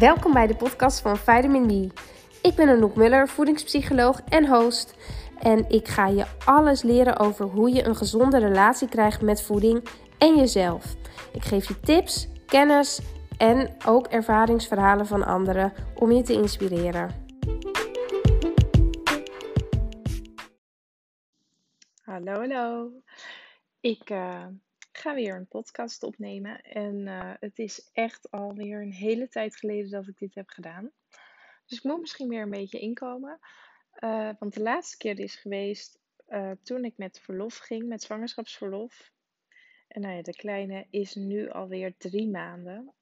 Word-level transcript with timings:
Welkom 0.00 0.32
bij 0.32 0.46
de 0.46 0.56
podcast 0.56 1.00
van 1.00 1.16
Vitamin 1.16 1.66
B. 1.66 1.98
Ik 2.42 2.54
ben 2.54 2.68
Anouk 2.68 2.94
Muller, 2.94 3.28
voedingspsycholoog 3.28 4.20
en 4.28 4.48
host. 4.48 4.94
En 5.38 5.68
ik 5.68 5.88
ga 5.88 6.06
je 6.06 6.26
alles 6.44 6.82
leren 6.82 7.18
over 7.18 7.44
hoe 7.44 7.70
je 7.70 7.84
een 7.84 7.96
gezonde 7.96 8.38
relatie 8.38 8.88
krijgt 8.88 9.20
met 9.20 9.42
voeding 9.42 9.88
en 10.18 10.36
jezelf. 10.36 10.94
Ik 11.32 11.44
geef 11.44 11.68
je 11.68 11.80
tips, 11.80 12.28
kennis 12.46 13.00
en 13.38 13.76
ook 13.86 14.06
ervaringsverhalen 14.06 15.06
van 15.06 15.24
anderen 15.24 15.72
om 15.94 16.12
je 16.12 16.22
te 16.22 16.32
inspireren. 16.32 17.26
Hallo, 22.02 22.32
hallo. 22.32 22.90
Ik 23.80 24.10
uh, 24.10 24.46
ga 24.92 25.14
weer 25.14 25.36
een 25.36 25.48
podcast 25.48 26.02
opnemen. 26.02 26.60
En 26.60 26.94
uh, 27.06 27.32
het 27.40 27.58
is 27.58 27.90
echt 27.92 28.30
alweer 28.30 28.82
een 28.82 28.92
hele 28.92 29.28
tijd 29.28 29.56
geleden 29.56 29.90
dat 29.90 30.06
ik 30.06 30.18
dit 30.18 30.34
heb 30.34 30.48
gedaan. 30.48 30.90
Dus 31.66 31.78
ik 31.78 31.84
moet 31.84 32.00
misschien 32.00 32.28
weer 32.28 32.42
een 32.42 32.50
beetje 32.50 32.78
inkomen. 32.78 33.38
Uh, 34.00 34.30
want 34.38 34.54
de 34.54 34.62
laatste 34.62 34.96
keer 34.96 35.18
is 35.18 35.36
geweest 35.36 35.98
toen 36.62 36.84
ik 36.84 36.96
met 36.96 37.20
verlof 37.20 37.56
ging, 37.56 37.88
met 37.88 38.02
zwangerschapsverlof. 38.02 39.12
En 39.88 40.00
nou 40.00 40.14
ja, 40.14 40.22
de 40.22 40.36
kleine 40.36 40.86
is 40.90 41.14
nu 41.14 41.48
alweer 41.48 41.96
drie 41.96 42.28
maanden. 42.28 42.94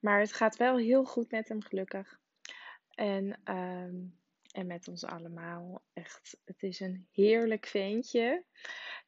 Maar 0.00 0.20
het 0.20 0.32
gaat 0.32 0.56
wel 0.56 0.76
heel 0.76 1.04
goed 1.04 1.30
met 1.30 1.48
hem, 1.48 1.62
gelukkig. 1.62 2.20
En, 2.90 3.40
ehm, 3.44 3.94
en 4.50 4.66
met 4.66 4.88
ons 4.88 5.04
allemaal. 5.04 5.82
Echt, 5.92 6.40
het 6.44 6.62
is 6.62 6.80
een 6.80 7.06
heerlijk 7.12 7.66
ventje. 7.66 8.44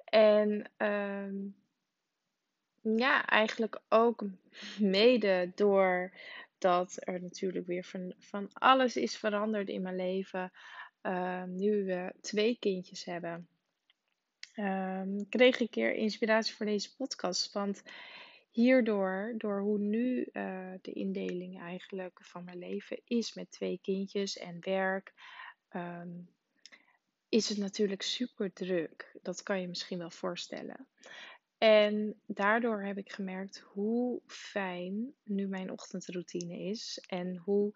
En 0.05 0.71
um, 0.77 1.57
ja, 2.95 3.27
eigenlijk 3.27 3.81
ook 3.89 4.25
mede 4.79 5.53
door 5.55 6.13
dat 6.59 6.97
er 6.99 7.23
natuurlijk 7.23 7.67
weer 7.67 7.85
van, 7.85 8.15
van 8.19 8.53
alles 8.53 8.97
is 8.97 9.17
veranderd 9.17 9.69
in 9.69 9.83
mijn 9.83 9.97
leven. 9.97 10.53
Uh, 11.03 11.45
nu 11.45 11.85
we 11.85 12.15
twee 12.21 12.57
kindjes 12.59 13.05
hebben, 13.05 13.49
uh, 14.55 15.03
kreeg 15.29 15.61
ik 15.61 15.71
keer 15.71 15.95
inspiratie 15.95 16.55
voor 16.55 16.67
deze 16.67 16.97
podcast. 16.97 17.53
Want 17.53 17.83
hierdoor, 18.51 19.35
door 19.37 19.61
hoe 19.61 19.79
nu 19.79 20.29
uh, 20.33 20.73
de 20.83 20.93
indeling 20.93 21.61
eigenlijk 21.61 22.19
van 22.23 22.45
mijn 22.45 22.59
leven 22.59 23.01
is 23.05 23.35
met 23.35 23.51
twee 23.51 23.79
kindjes 23.83 24.39
en 24.39 24.57
werk, 24.61 25.13
um, 25.73 26.29
is 27.29 27.49
het 27.49 27.59
natuurlijk 27.59 28.03
super 28.03 28.53
druk. 28.53 29.17
Dat 29.23 29.43
kan 29.43 29.61
je 29.61 29.69
misschien 29.69 29.99
wel 29.99 30.11
voorstellen. 30.11 30.87
En 31.59 32.21
daardoor 32.27 32.83
heb 32.83 32.99
ik 32.99 33.13
gemerkt 33.13 33.59
hoe 33.59 34.21
fijn 34.27 35.15
nu 35.25 35.47
mijn 35.47 35.71
ochtendroutine 35.71 36.59
is. 36.59 37.05
En 37.07 37.37
hoe 37.37 37.73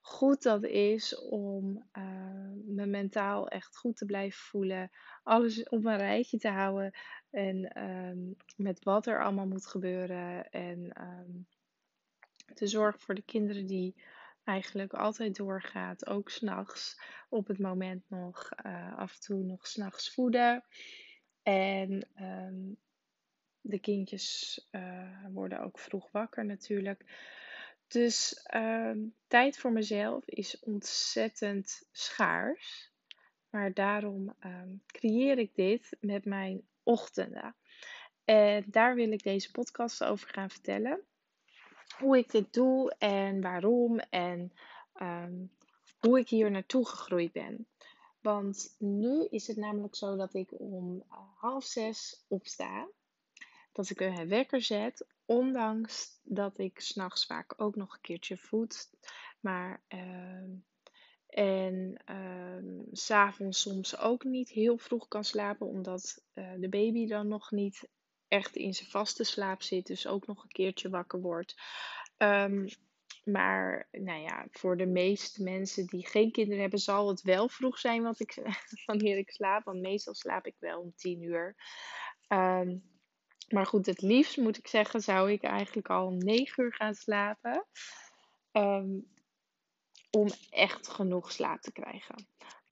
goed 0.00 0.42
dat 0.42 0.64
is 0.64 1.18
om 1.18 1.88
uh, 1.98 2.50
me 2.66 2.86
mentaal 2.86 3.48
echt 3.48 3.76
goed 3.76 3.96
te 3.96 4.04
blijven 4.04 4.40
voelen. 4.40 4.90
Alles 5.22 5.68
op 5.68 5.84
een 5.84 5.96
rijtje 5.96 6.38
te 6.38 6.48
houden. 6.48 6.94
En 7.30 7.82
um, 7.84 8.36
met 8.56 8.84
wat 8.84 9.06
er 9.06 9.22
allemaal 9.22 9.46
moet 9.46 9.66
gebeuren. 9.66 10.50
En 10.50 11.02
um, 11.02 11.46
te 12.54 12.66
zorgen 12.66 13.00
voor 13.00 13.14
de 13.14 13.24
kinderen 13.24 13.66
die 13.66 14.02
eigenlijk 14.44 14.92
altijd 14.92 15.36
doorgaat. 15.36 16.06
Ook 16.06 16.30
s'nachts 16.30 17.00
op 17.28 17.46
het 17.46 17.58
moment 17.58 18.04
nog 18.08 18.50
uh, 18.66 18.98
af 18.98 19.14
en 19.14 19.20
toe 19.20 19.44
nog 19.44 19.66
s'nachts 19.66 20.14
voeden. 20.14 20.64
En 21.42 22.08
um, 22.20 22.78
de 23.60 23.78
kindjes 23.78 24.60
uh, 24.70 25.26
worden 25.32 25.60
ook 25.60 25.78
vroeg 25.78 26.10
wakker 26.10 26.44
natuurlijk. 26.44 27.04
Dus 27.86 28.46
uh, 28.54 28.92
tijd 29.26 29.58
voor 29.58 29.72
mezelf 29.72 30.26
is 30.26 30.60
ontzettend 30.60 31.88
schaars. 31.92 32.90
Maar 33.50 33.72
daarom 33.72 34.34
uh, 34.46 34.62
creëer 34.86 35.38
ik 35.38 35.54
dit 35.54 35.96
met 36.00 36.24
mijn 36.24 36.62
ochtenden. 36.82 37.54
En 38.24 38.64
daar 38.66 38.94
wil 38.94 39.12
ik 39.12 39.22
deze 39.22 39.50
podcast 39.50 40.04
over 40.04 40.28
gaan 40.28 40.50
vertellen. 40.50 41.00
Hoe 41.98 42.18
ik 42.18 42.30
dit 42.30 42.52
doe 42.52 42.94
en 42.98 43.40
waarom 43.40 43.98
en 43.98 44.52
um, 45.02 45.52
hoe 46.00 46.18
ik 46.18 46.28
hier 46.28 46.50
naartoe 46.50 46.86
gegroeid 46.86 47.32
ben. 47.32 47.66
Want 48.20 48.76
nu 48.78 49.26
is 49.30 49.46
het 49.46 49.56
namelijk 49.56 49.94
zo 49.94 50.16
dat 50.16 50.34
ik 50.34 50.60
om 50.60 50.94
uh, 50.94 51.18
half 51.36 51.64
zes 51.64 52.24
opsta 52.28 52.88
dat 53.72 53.90
ik 53.90 54.00
een 54.00 54.28
wekker 54.28 54.62
zet, 54.62 55.06
ondanks 55.24 56.20
dat 56.22 56.58
ik 56.58 56.80
s'nachts 56.80 57.26
vaak 57.26 57.54
ook 57.56 57.76
nog 57.76 57.94
een 57.94 58.00
keertje 58.00 58.36
voed. 58.36 58.90
Maar 59.40 59.82
uh, 59.88 60.58
en 61.26 62.02
uh, 62.10 62.84
s'avonds 62.92 63.60
soms 63.60 63.98
ook 63.98 64.24
niet 64.24 64.48
heel 64.48 64.78
vroeg 64.78 65.08
kan 65.08 65.24
slapen, 65.24 65.66
omdat 65.66 66.24
uh, 66.34 66.52
de 66.58 66.68
baby 66.68 67.06
dan 67.06 67.28
nog 67.28 67.50
niet 67.50 67.88
echt 68.28 68.56
in 68.56 68.74
zijn 68.74 68.90
vaste 68.90 69.24
slaap 69.24 69.62
zit, 69.62 69.86
dus 69.86 70.06
ook 70.06 70.26
nog 70.26 70.42
een 70.42 70.48
keertje 70.48 70.88
wakker 70.88 71.20
wordt. 71.20 71.54
Um, 72.18 72.68
maar 73.24 73.88
nou 73.90 74.20
ja, 74.20 74.46
voor 74.50 74.76
de 74.76 74.86
meeste 74.86 75.42
mensen 75.42 75.86
die 75.86 76.06
geen 76.06 76.32
kinderen 76.32 76.60
hebben, 76.60 76.78
zal 76.78 77.08
het 77.08 77.22
wel 77.22 77.48
vroeg 77.48 77.78
zijn 77.78 78.02
wat 78.02 78.20
ik, 78.20 78.42
wanneer 78.86 79.18
ik 79.18 79.30
slaap. 79.30 79.64
Want 79.64 79.80
meestal 79.80 80.14
slaap 80.14 80.46
ik 80.46 80.56
wel 80.58 80.80
om 80.80 80.92
tien 80.96 81.22
uur. 81.22 81.56
Um, 82.28 82.89
maar 83.52 83.66
goed, 83.66 83.86
het 83.86 84.02
liefst 84.02 84.36
moet 84.36 84.58
ik 84.58 84.66
zeggen, 84.66 85.00
zou 85.00 85.32
ik 85.32 85.42
eigenlijk 85.42 85.90
al 85.90 86.06
om 86.06 86.18
9 86.18 86.64
uur 86.64 86.74
gaan 86.74 86.94
slapen. 86.94 87.66
Um, 88.52 89.08
om 90.10 90.28
echt 90.50 90.88
genoeg 90.88 91.32
slaap 91.32 91.60
te 91.60 91.72
krijgen. 91.72 92.26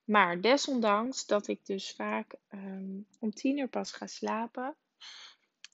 Maar 0.04 0.40
desondanks 0.40 1.26
dat 1.26 1.46
ik 1.46 1.66
dus 1.66 1.92
vaak 1.92 2.36
um, 2.48 3.06
om 3.18 3.30
10 3.30 3.58
uur 3.58 3.68
pas 3.68 3.92
ga 3.92 4.06
slapen. 4.06 4.76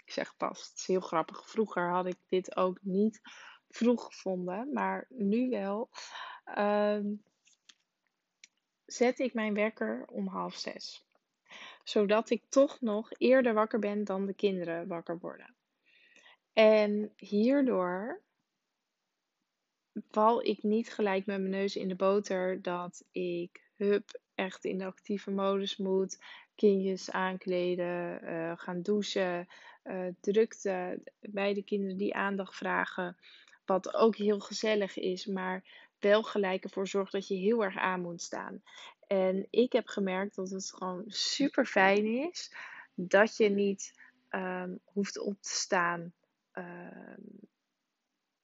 Ik 0.04 0.12
zeg 0.12 0.37
pas, 0.37 0.69
het 0.69 0.78
is 0.78 0.87
heel 0.87 1.00
grappig. 1.00 1.48
Vroeger 1.48 1.91
had 1.91 2.06
ik 2.06 2.19
dit 2.28 2.56
ook 2.56 2.78
niet 2.82 3.21
vroeg 3.69 4.04
gevonden, 4.04 4.72
maar 4.72 5.06
nu 5.09 5.48
wel. 5.48 5.91
Um, 6.59 7.22
zet 8.84 9.19
ik 9.19 9.34
mijn 9.34 9.54
wekker 9.54 10.04
om 10.06 10.28
half 10.28 10.54
zes 10.54 11.03
zodat 11.84 12.31
ik 12.31 12.43
toch 12.49 12.81
nog 12.81 13.12
eerder 13.19 13.55
wakker 13.55 13.78
ben 13.78 14.05
dan 14.05 14.27
de 14.27 14.34
kinderen 14.34 14.87
wakker 14.87 15.19
worden. 15.19 15.55
En 16.53 17.12
hierdoor 17.17 18.22
val 20.11 20.45
ik 20.45 20.62
niet 20.62 20.93
gelijk 20.93 21.27
met 21.27 21.39
mijn 21.39 21.50
neus 21.50 21.77
in 21.77 21.89
de 21.89 21.97
boter 21.97 22.62
dat 22.62 23.05
ik 23.11 23.71
hup 23.77 24.21
echt 24.34 24.65
in 24.65 24.78
de 24.78 24.84
actieve 24.84 25.31
modus 25.31 25.77
moet. 25.77 26.19
Kindjes 26.55 27.11
aankleden, 27.11 28.25
uh, 28.25 28.53
gaan 28.56 28.83
douchen, 28.83 29.49
uh, 29.84 30.06
drukte 30.21 31.03
bij 31.21 31.55
de 31.55 31.62
kinderen 31.62 31.97
die 31.97 32.15
aandacht 32.15 32.56
vragen. 32.56 33.16
Wat 33.65 33.95
ook 33.95 34.16
heel 34.16 34.41
gezellig 34.41 34.97
is, 34.99 35.27
maar 35.27 35.65
wel 35.99 36.22
gelijk 36.22 36.65
ervoor 36.65 36.89
zorgt 36.89 37.12
dat 37.12 37.28
je 37.28 37.34
heel 37.34 37.65
erg 37.65 37.77
aan 37.77 38.01
moet 38.01 38.22
staan. 38.22 38.62
En 39.06 39.47
ik 39.50 39.72
heb 39.72 39.87
gemerkt 39.87 40.34
dat 40.34 40.50
het 40.50 40.72
gewoon 40.72 41.04
super 41.06 41.66
fijn 41.66 42.06
is 42.06 42.54
dat 42.94 43.37
je 43.37 43.48
niet 43.48 43.94
um, 44.31 44.81
hoeft 44.84 45.19
op 45.19 45.42
te 45.42 45.54
staan 45.54 46.12
um, 46.53 47.48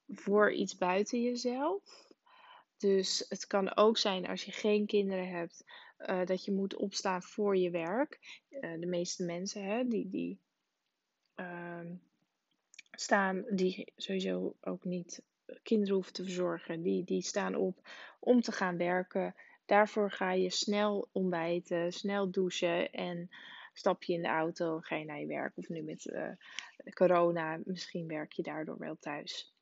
voor 0.08 0.52
iets 0.52 0.76
buiten 0.76 1.22
jezelf. 1.22 2.08
Dus 2.76 3.24
het 3.28 3.46
kan 3.46 3.76
ook 3.76 3.98
zijn 3.98 4.26
als 4.26 4.44
je 4.44 4.52
geen 4.52 4.86
kinderen 4.86 5.28
hebt, 5.28 5.64
uh, 5.98 6.24
dat 6.24 6.44
je 6.44 6.52
moet 6.52 6.76
opstaan 6.76 7.22
voor 7.22 7.56
je 7.56 7.70
werk. 7.70 8.42
Uh, 8.50 8.80
de 8.80 8.86
meeste 8.86 9.24
mensen 9.24 9.64
hè, 9.64 9.88
die, 9.88 10.08
die 10.08 10.38
uh, 11.36 11.80
staan, 12.90 13.44
die 13.50 13.92
sowieso 13.96 14.56
ook 14.60 14.84
niet 14.84 15.22
kinderen 15.62 15.94
hoeven 15.94 16.12
te 16.12 16.24
verzorgen, 16.24 16.82
die, 16.82 17.04
die 17.04 17.22
staan 17.22 17.54
op 17.54 17.88
om 18.18 18.40
te 18.40 18.52
gaan 18.52 18.76
werken. 18.76 19.34
Daarvoor 19.70 20.10
ga 20.10 20.32
je 20.32 20.50
snel 20.50 21.08
ontbijten, 21.12 21.92
snel 21.92 22.30
douchen 22.30 22.92
en 22.92 23.30
stap 23.72 24.02
je 24.02 24.12
in 24.12 24.22
de 24.22 24.28
auto 24.28 24.80
ga 24.80 24.96
je 24.96 25.04
naar 25.04 25.20
je 25.20 25.26
werk. 25.26 25.56
Of 25.56 25.68
nu 25.68 25.82
met 25.82 26.06
uh, 26.06 26.30
corona, 26.94 27.60
misschien 27.64 28.06
werk 28.06 28.32
je 28.32 28.42
daardoor 28.42 28.78
wel 28.78 28.96
thuis. 28.98 29.54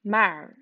Maar 0.00 0.58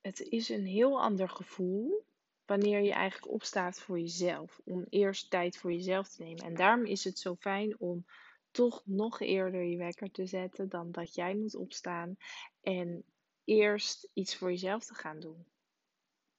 het 0.00 0.20
is 0.20 0.48
een 0.48 0.66
heel 0.66 1.00
ander 1.00 1.28
gevoel 1.28 2.04
wanneer 2.46 2.80
je 2.80 2.92
eigenlijk 2.92 3.32
opstaat 3.32 3.80
voor 3.80 3.98
jezelf. 3.98 4.60
Om 4.64 4.86
eerst 4.88 5.30
tijd 5.30 5.56
voor 5.56 5.72
jezelf 5.72 6.08
te 6.08 6.22
nemen. 6.22 6.44
En 6.44 6.54
daarom 6.54 6.84
is 6.84 7.04
het 7.04 7.18
zo 7.18 7.34
fijn 7.34 7.78
om 7.80 8.06
toch 8.50 8.82
nog 8.84 9.20
eerder 9.20 9.62
je 9.62 9.76
wekker 9.76 10.10
te 10.10 10.26
zetten 10.26 10.68
dan 10.68 10.92
dat 10.92 11.14
jij 11.14 11.34
moet 11.34 11.54
opstaan. 11.54 12.16
En 12.60 13.04
eerst 13.44 14.10
iets 14.12 14.36
voor 14.36 14.50
jezelf 14.50 14.84
te 14.84 14.94
gaan 14.94 15.20
doen. 15.20 15.46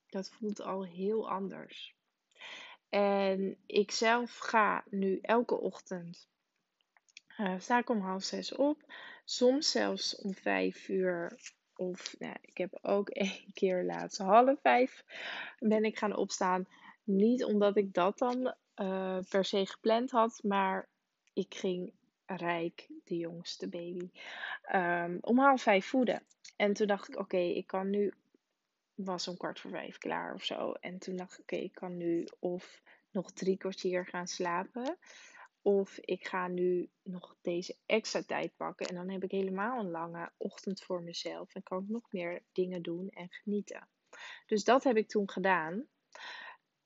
Dat 0.10 0.30
voelt 0.30 0.62
al 0.62 0.86
heel 0.86 1.30
anders. 1.30 1.96
En 2.90 3.58
ik 3.66 3.92
zelf 3.92 4.38
ga 4.38 4.84
nu 4.90 5.20
elke 5.22 5.60
ochtend. 5.60 6.28
Uh, 7.38 7.60
sta 7.60 7.78
ik 7.78 7.90
om 7.90 8.02
half 8.02 8.24
zes 8.24 8.56
op. 8.56 8.94
Soms 9.26 9.72
zelfs 9.72 10.16
om 10.16 10.34
vijf 10.34 10.90
uur 10.90 11.40
Of 11.76 12.16
nou, 12.20 12.36
ik 12.42 12.58
heb 12.58 12.80
ook 12.82 13.10
één 13.30 13.54
keer 13.54 13.84
laatst 13.84 14.18
half 14.18 14.60
vijf 14.62 15.04
ben 15.60 15.84
ik 15.84 15.98
gaan 15.98 16.16
opstaan. 16.16 16.68
Niet 17.04 17.44
omdat 17.44 17.78
ik 17.78 17.94
dat 17.94 18.18
dan 18.18 18.56
uh, 18.76 19.18
per 19.30 19.46
se 19.46 19.66
gepland 19.66 20.12
had, 20.12 20.40
maar 20.44 20.88
ik 21.34 21.56
ging 21.56 21.94
Rijk, 22.26 22.88
de 23.04 23.18
jongste 23.18 23.68
baby, 23.68 24.10
um, 24.76 25.18
om 25.22 25.40
half 25.40 25.62
vijf 25.62 25.86
voeden. 25.86 26.24
En 26.56 26.74
toen 26.74 26.88
dacht 26.88 27.10
ik, 27.10 27.18
oké, 27.18 27.38
ik 27.38 27.68
kan 27.68 27.90
nu, 27.90 28.14
was 29.06 29.28
om 29.28 29.38
kwart 29.38 29.60
voor 29.60 29.72
vijf 29.72 29.98
klaar 29.98 30.34
of 30.34 30.44
zo. 30.44 30.72
En 30.72 31.00
toen 31.00 31.16
dacht 31.16 31.34
ik, 31.34 31.40
oké, 31.40 31.56
ik 31.56 31.74
kan 31.74 31.98
nu 31.98 32.28
of 32.40 32.82
nog 33.12 33.32
drie 33.32 33.58
kwartier 33.58 34.06
gaan 34.06 34.28
slapen. 34.28 34.98
Of 35.62 35.98
ik 35.98 36.28
ga 36.28 36.48
nu 36.48 36.90
nog 37.04 37.36
deze 37.42 37.76
extra 37.86 38.24
tijd 38.24 38.56
pakken. 38.56 38.88
En 38.88 38.96
dan 38.96 39.10
heb 39.10 39.24
ik 39.24 39.32
helemaal 39.32 39.80
een 39.80 39.92
lange 39.92 40.32
ochtend 40.38 40.82
voor 40.82 41.04
mezelf. 41.04 41.56
En 41.56 41.64
kan 41.64 41.84
ik 41.84 41.90
nog 41.90 42.12
meer 42.12 42.44
dingen 42.52 42.82
doen 42.82 43.10
en 43.10 43.28
genieten. 43.30 43.88
Dus 44.46 44.64
dat 44.64 44.84
heb 44.84 44.98
ik 44.98 45.08
toen 45.08 45.30
gedaan. 45.30 45.88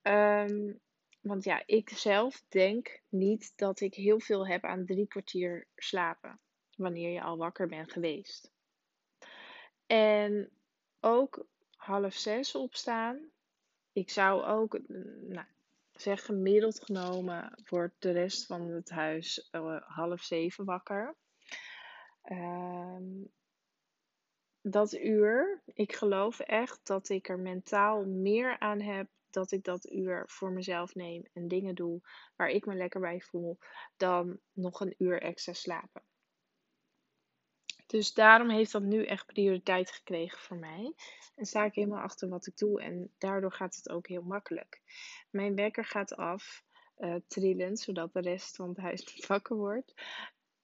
Um, 0.01 0.81
want 1.21 1.43
ja, 1.43 1.63
ik 1.65 1.89
zelf 1.89 2.43
denk 2.47 3.01
niet 3.09 3.53
dat 3.55 3.79
ik 3.79 3.93
heel 3.93 4.19
veel 4.19 4.47
heb 4.47 4.63
aan 4.63 4.85
drie 4.85 5.07
kwartier 5.07 5.67
slapen. 5.75 6.39
Wanneer 6.75 7.09
je 7.09 7.21
al 7.21 7.37
wakker 7.37 7.67
bent 7.67 7.91
geweest. 7.91 8.51
En 9.85 10.49
ook 10.99 11.45
half 11.85 12.13
zes 12.13 12.55
opstaan. 12.55 13.31
Ik 13.91 14.09
zou 14.09 14.43
ook, 14.43 14.79
nou, 15.27 15.45
zeg 15.91 16.25
gemiddeld 16.25 16.83
genomen, 16.83 17.63
wordt 17.69 17.95
de 17.99 18.11
rest 18.11 18.45
van 18.45 18.61
het 18.61 18.89
huis 18.89 19.49
uh, 19.51 19.81
half 19.81 20.21
zeven 20.21 20.65
wakker. 20.65 21.15
Ehm, 22.21 23.23
dat 24.61 24.93
uur, 24.93 25.61
ik 25.65 25.95
geloof 25.95 26.39
echt 26.39 26.79
dat 26.83 27.09
ik 27.09 27.29
er 27.29 27.39
mentaal 27.39 28.05
meer 28.05 28.59
aan 28.59 28.81
heb 28.81 29.07
dat 29.29 29.51
ik 29.51 29.63
dat 29.63 29.91
uur 29.91 30.23
voor 30.27 30.51
mezelf 30.51 30.95
neem 30.95 31.23
en 31.33 31.47
dingen 31.47 31.75
doe 31.75 32.01
waar 32.35 32.49
ik 32.49 32.65
me 32.65 32.75
lekker 32.75 32.99
bij 32.99 33.21
voel, 33.21 33.57
dan 33.97 34.39
nog 34.51 34.79
een 34.79 34.95
uur 34.97 35.21
extra 35.21 35.53
slapen. 35.53 36.03
Dus 37.93 38.13
daarom 38.13 38.49
heeft 38.49 38.71
dat 38.71 38.81
nu 38.81 39.05
echt 39.05 39.25
prioriteit 39.25 39.91
gekregen 39.91 40.39
voor 40.39 40.57
mij. 40.57 40.93
En 41.35 41.45
sta 41.45 41.63
ik 41.63 41.75
helemaal 41.75 42.01
achter 42.01 42.29
wat 42.29 42.47
ik 42.47 42.57
doe. 42.57 42.81
En 42.81 43.11
daardoor 43.17 43.51
gaat 43.51 43.75
het 43.75 43.89
ook 43.89 44.07
heel 44.07 44.21
makkelijk. 44.21 44.81
Mijn 45.29 45.55
wekker 45.55 45.85
gaat 45.85 46.15
af, 46.15 46.63
uh, 46.97 47.15
trillend, 47.27 47.79
zodat 47.79 48.13
de 48.13 48.21
rest 48.21 48.55
van 48.55 48.69
het 48.69 48.77
huis 48.77 49.15
niet 49.15 49.27
wakker 49.35 49.55
wordt. 49.55 49.93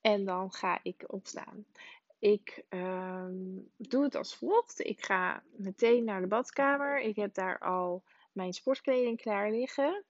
En 0.02 0.26
dan 0.26 0.52
ga 0.52 0.80
ik 0.84 1.04
opstaan. 1.08 1.66
Ik 2.20 2.64
um, 2.70 3.72
doe 3.78 4.04
het 4.04 4.16
als 4.16 4.36
volgt. 4.36 4.86
Ik 4.86 5.06
ga 5.06 5.44
meteen 5.58 6.04
naar 6.04 6.22
de 6.22 6.28
badkamer. 6.28 7.00
Ik 7.00 7.16
heb 7.16 7.34
daar 7.34 7.60
al 7.60 8.04
mijn 8.32 8.54
sportkleding 8.54 9.22
klaar 9.22 9.52
liggen. 9.52 10.04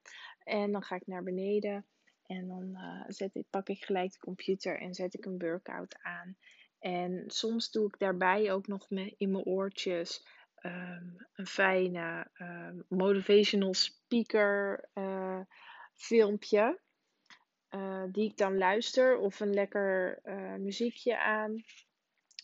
En 0.44 0.72
dan 0.72 0.84
ga 0.84 0.96
ik 0.96 1.08
naar 1.08 1.24
beneden. 1.24 1.86
En 2.26 2.48
dan 2.48 2.70
uh, 2.74 3.04
zet 3.08 3.36
ik, 3.36 3.46
pak 3.50 3.70
ik 3.70 3.84
gelijk 3.84 4.12
de 4.12 4.20
computer 4.20 4.80
en 4.80 4.94
zet 4.94 5.14
ik 5.14 5.26
een 5.26 5.40
workout 5.40 5.98
aan. 6.02 6.38
En 6.80 7.24
soms 7.28 7.72
doe 7.72 7.88
ik 7.88 8.00
daarbij 8.00 8.52
ook 8.52 8.68
nog 8.68 8.90
in 9.18 9.32
mijn 9.32 9.44
oortjes 9.44 10.26
um, 10.62 11.28
een 11.34 11.48
fijne 11.48 12.28
um, 12.42 12.86
motivational 12.88 13.74
speaker 13.74 14.90
uh, 14.94 15.40
filmpje. 15.96 16.80
Uh, 17.76 18.04
die 18.12 18.30
ik 18.30 18.38
dan 18.38 18.58
luister 18.58 19.18
of 19.18 19.40
een 19.40 19.54
lekker 19.54 20.20
uh, 20.24 20.56
muziekje 20.56 21.20
aan. 21.20 21.64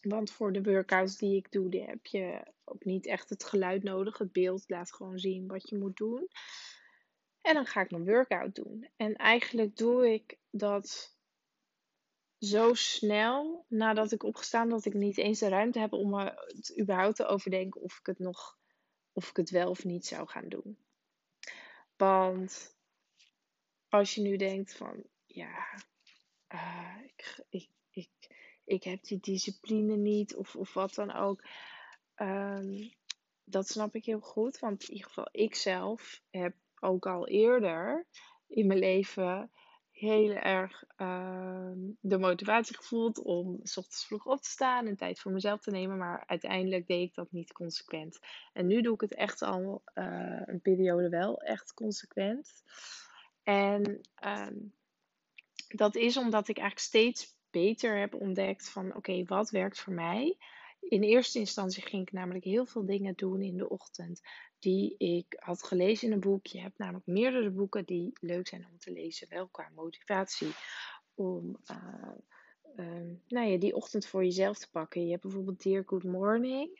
Want 0.01 0.31
voor 0.31 0.51
de 0.51 0.63
workouts 0.63 1.17
die 1.17 1.35
ik 1.35 1.51
doe, 1.51 1.83
heb 1.85 2.05
je 2.05 2.53
ook 2.63 2.85
niet 2.85 3.05
echt 3.05 3.29
het 3.29 3.43
geluid 3.43 3.83
nodig. 3.83 4.17
Het 4.17 4.31
beeld 4.31 4.69
laat 4.69 4.93
gewoon 4.93 5.19
zien 5.19 5.47
wat 5.47 5.69
je 5.69 5.77
moet 5.77 5.97
doen. 5.97 6.27
En 7.41 7.53
dan 7.53 7.65
ga 7.65 7.81
ik 7.81 7.91
mijn 7.91 8.05
workout 8.05 8.55
doen. 8.55 8.89
En 8.95 9.15
eigenlijk 9.15 9.75
doe 9.75 10.13
ik 10.13 10.37
dat 10.49 11.14
zo 12.45 12.73
snel 12.73 13.65
nadat 13.67 14.11
ik 14.11 14.23
opgestaan 14.23 14.69
dat 14.69 14.85
ik 14.85 14.93
niet 14.93 15.17
eens 15.17 15.39
de 15.39 15.47
ruimte 15.47 15.79
heb 15.79 15.93
om 15.93 16.13
het 16.13 16.79
überhaupt 16.79 17.15
te 17.15 17.25
overdenken 17.25 17.81
of 17.81 17.99
ik 17.99 18.05
het 18.05 18.19
nog 18.19 18.57
of 19.11 19.29
ik 19.29 19.35
het 19.35 19.49
wel 19.49 19.69
of 19.69 19.83
niet 19.83 20.05
zou 20.05 20.27
gaan 20.27 20.49
doen. 20.49 20.77
Want 21.95 22.75
als 23.89 24.15
je 24.15 24.21
nu 24.21 24.37
denkt 24.37 24.75
van 24.75 25.03
ja, 25.25 25.83
uh, 26.53 26.97
ik, 27.03 27.45
ik, 27.49 27.69
ik, 27.89 28.09
ik 28.65 28.83
heb 28.83 29.03
die 29.03 29.19
discipline 29.19 29.95
niet 29.95 30.35
of, 30.35 30.55
of 30.55 30.73
wat 30.73 30.93
dan 30.93 31.11
ook. 31.11 31.43
Um, 32.15 32.93
dat 33.43 33.67
snap 33.67 33.95
ik 33.95 34.05
heel 34.05 34.19
goed, 34.19 34.59
want 34.59 34.83
in 34.83 34.89
ieder 34.89 35.07
geval 35.07 35.29
ik 35.31 35.55
zelf 35.55 36.21
heb 36.29 36.55
ook 36.79 37.05
al 37.05 37.27
eerder 37.27 38.07
in 38.47 38.67
mijn 38.67 38.79
leven 38.79 39.51
heel 39.95 40.31
erg 40.31 40.83
uh, 40.97 41.71
de 41.99 42.17
motivatie 42.17 42.75
gevoeld 42.75 43.23
om 43.23 43.59
s 43.63 43.77
ochtends 43.77 44.05
vroeg 44.05 44.25
op 44.25 44.41
te 44.41 44.49
staan 44.49 44.87
en 44.87 44.95
tijd 44.95 45.19
voor 45.19 45.31
mezelf 45.31 45.61
te 45.61 45.71
nemen, 45.71 45.97
maar 45.97 46.23
uiteindelijk 46.25 46.87
deed 46.87 47.09
ik 47.09 47.15
dat 47.15 47.31
niet 47.31 47.53
consequent. 47.53 48.19
En 48.53 48.67
nu 48.67 48.81
doe 48.81 48.93
ik 48.93 49.01
het 49.01 49.13
echt 49.13 49.41
al 49.41 49.83
uh, 49.93 50.41
een 50.45 50.61
periode 50.61 51.09
wel 51.09 51.41
echt 51.41 51.73
consequent. 51.73 52.63
En 53.43 54.01
um, 54.25 54.73
dat 55.67 55.95
is 55.95 56.17
omdat 56.17 56.47
ik 56.47 56.57
eigenlijk 56.57 56.87
steeds 56.87 57.35
beter 57.49 57.97
heb 57.99 58.13
ontdekt 58.13 58.69
van 58.69 58.95
oké, 58.95 59.23
wat 59.23 59.49
werkt 59.49 59.79
voor 59.79 59.93
mij? 59.93 60.37
In 60.79 61.03
eerste 61.03 61.39
instantie 61.39 61.83
ging 61.83 62.01
ik 62.01 62.11
namelijk 62.11 62.45
heel 62.45 62.65
veel 62.65 62.85
dingen 62.85 63.15
doen 63.15 63.41
in 63.41 63.57
de 63.57 63.69
ochtend 63.69 64.21
die 64.59 64.95
ik 64.97 65.25
had 65.39 65.63
gelezen 65.63 66.07
in 66.07 66.13
een 66.13 66.19
boek. 66.19 66.45
Je 66.45 66.61
hebt 66.61 66.77
namelijk 66.77 67.05
meerdere 67.05 67.49
boeken 67.49 67.85
die 67.85 68.11
leuk 68.21 68.47
zijn 68.47 68.67
om 68.71 68.77
te 68.77 68.91
lezen, 68.91 69.29
wel 69.29 69.47
qua 69.47 69.69
motivatie. 69.75 70.53
Om 71.13 71.57
uh, 71.71 72.11
um, 72.75 73.21
nou 73.27 73.47
ja, 73.47 73.57
die 73.57 73.75
ochtend 73.75 74.05
voor 74.05 74.23
jezelf 74.23 74.57
te 74.57 74.69
pakken. 74.69 75.03
Je 75.03 75.09
hebt 75.09 75.21
bijvoorbeeld 75.21 75.63
Dear 75.63 75.83
Good 75.85 76.03
Morning. 76.03 76.79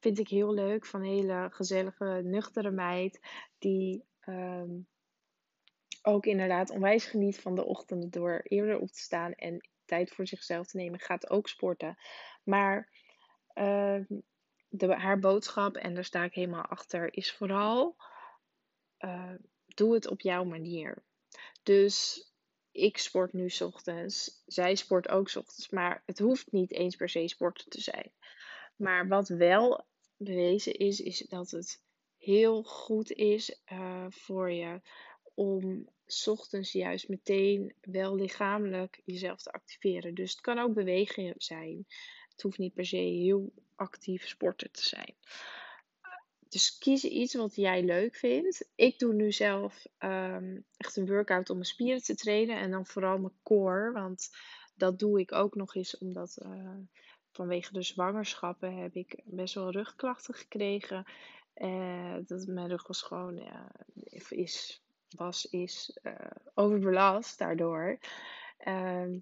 Vind 0.00 0.18
ik 0.18 0.28
heel 0.28 0.54
leuk. 0.54 0.86
Van 0.86 1.00
een 1.00 1.06
hele 1.06 1.48
gezellige, 1.50 2.20
nuchtere 2.24 2.70
meid. 2.70 3.20
Die 3.58 4.04
um, 4.26 4.86
ook 6.02 6.26
inderdaad 6.26 6.70
onwijs 6.70 7.04
geniet 7.04 7.40
van 7.40 7.54
de 7.54 7.64
ochtenden 7.64 8.10
door 8.10 8.40
eerder 8.42 8.78
op 8.78 8.88
te 8.88 9.00
staan 9.00 9.32
en 9.32 9.68
tijd 9.84 10.10
voor 10.10 10.26
zichzelf 10.26 10.66
te 10.66 10.76
nemen. 10.76 11.00
Gaat 11.00 11.30
ook 11.30 11.48
sporten. 11.48 11.98
Maar 12.44 12.92
uh, 13.54 14.00
de, 14.68 14.94
haar 14.94 15.18
boodschap, 15.18 15.76
en 15.76 15.94
daar 15.94 16.04
sta 16.04 16.24
ik 16.24 16.34
helemaal 16.34 16.64
achter, 16.64 17.14
is 17.14 17.32
vooral: 17.32 17.96
uh, 18.98 19.34
doe 19.66 19.94
het 19.94 20.06
op 20.06 20.20
jouw 20.20 20.44
manier. 20.44 21.02
Dus 21.62 22.26
ik 22.70 22.98
sport 22.98 23.32
nu 23.32 23.50
ochtends, 23.58 24.42
zij 24.46 24.74
sport 24.74 25.08
ook 25.08 25.26
ochtends, 25.26 25.68
maar 25.68 26.02
het 26.06 26.18
hoeft 26.18 26.52
niet 26.52 26.72
eens 26.72 26.96
per 26.96 27.08
se 27.08 27.28
sporten 27.28 27.70
te 27.70 27.80
zijn. 27.80 28.12
Maar 28.76 29.08
wat 29.08 29.28
wel 29.28 29.86
bewezen 30.16 30.74
is, 30.74 31.00
is 31.00 31.18
dat 31.18 31.50
het 31.50 31.82
heel 32.16 32.62
goed 32.62 33.12
is 33.12 33.60
uh, 33.72 34.06
voor 34.08 34.50
je 34.50 34.80
om 35.34 35.88
ochtends 36.26 36.72
juist 36.72 37.08
meteen 37.08 37.74
wel 37.80 38.14
lichamelijk 38.14 39.00
jezelf 39.04 39.42
te 39.42 39.52
activeren. 39.52 40.14
Dus 40.14 40.30
het 40.30 40.40
kan 40.40 40.58
ook 40.58 40.74
bewegen 40.74 41.34
zijn. 41.36 41.86
Het 42.38 42.46
hoeft 42.46 42.58
niet 42.58 42.74
per 42.74 42.86
se 42.86 42.96
heel 42.96 43.52
actief 43.74 44.28
sporten 44.28 44.70
te 44.70 44.84
zijn. 44.84 45.14
Dus 46.48 46.78
kies 46.78 47.04
iets 47.04 47.34
wat 47.34 47.56
jij 47.56 47.82
leuk 47.82 48.16
vindt. 48.16 48.68
Ik 48.74 48.98
doe 48.98 49.14
nu 49.14 49.32
zelf 49.32 49.86
um, 49.98 50.64
echt 50.76 50.96
een 50.96 51.06
workout 51.06 51.50
om 51.50 51.56
mijn 51.56 51.68
spieren 51.68 52.02
te 52.02 52.14
trainen. 52.14 52.58
En 52.58 52.70
dan 52.70 52.86
vooral 52.86 53.18
mijn 53.18 53.38
core. 53.42 53.92
Want 53.92 54.30
dat 54.74 54.98
doe 54.98 55.20
ik 55.20 55.32
ook 55.32 55.54
nog 55.54 55.74
eens 55.74 55.98
omdat 55.98 56.38
uh, 56.42 56.76
vanwege 57.30 57.72
de 57.72 57.82
zwangerschappen 57.82 58.76
heb 58.76 58.94
ik 58.94 59.20
best 59.24 59.54
wel 59.54 59.70
rugklachten 59.70 60.34
gekregen. 60.34 61.04
Uh, 61.56 62.16
dat 62.26 62.46
mijn 62.46 62.68
rug 62.68 62.86
was 62.86 63.02
gewoon, 63.02 63.38
uh, 63.38 64.20
is, 64.28 64.82
was, 65.08 65.44
is 65.44 65.98
uh, 66.02 66.14
overbelast 66.54 67.38
daardoor. 67.38 67.98
Ehm, 68.58 69.18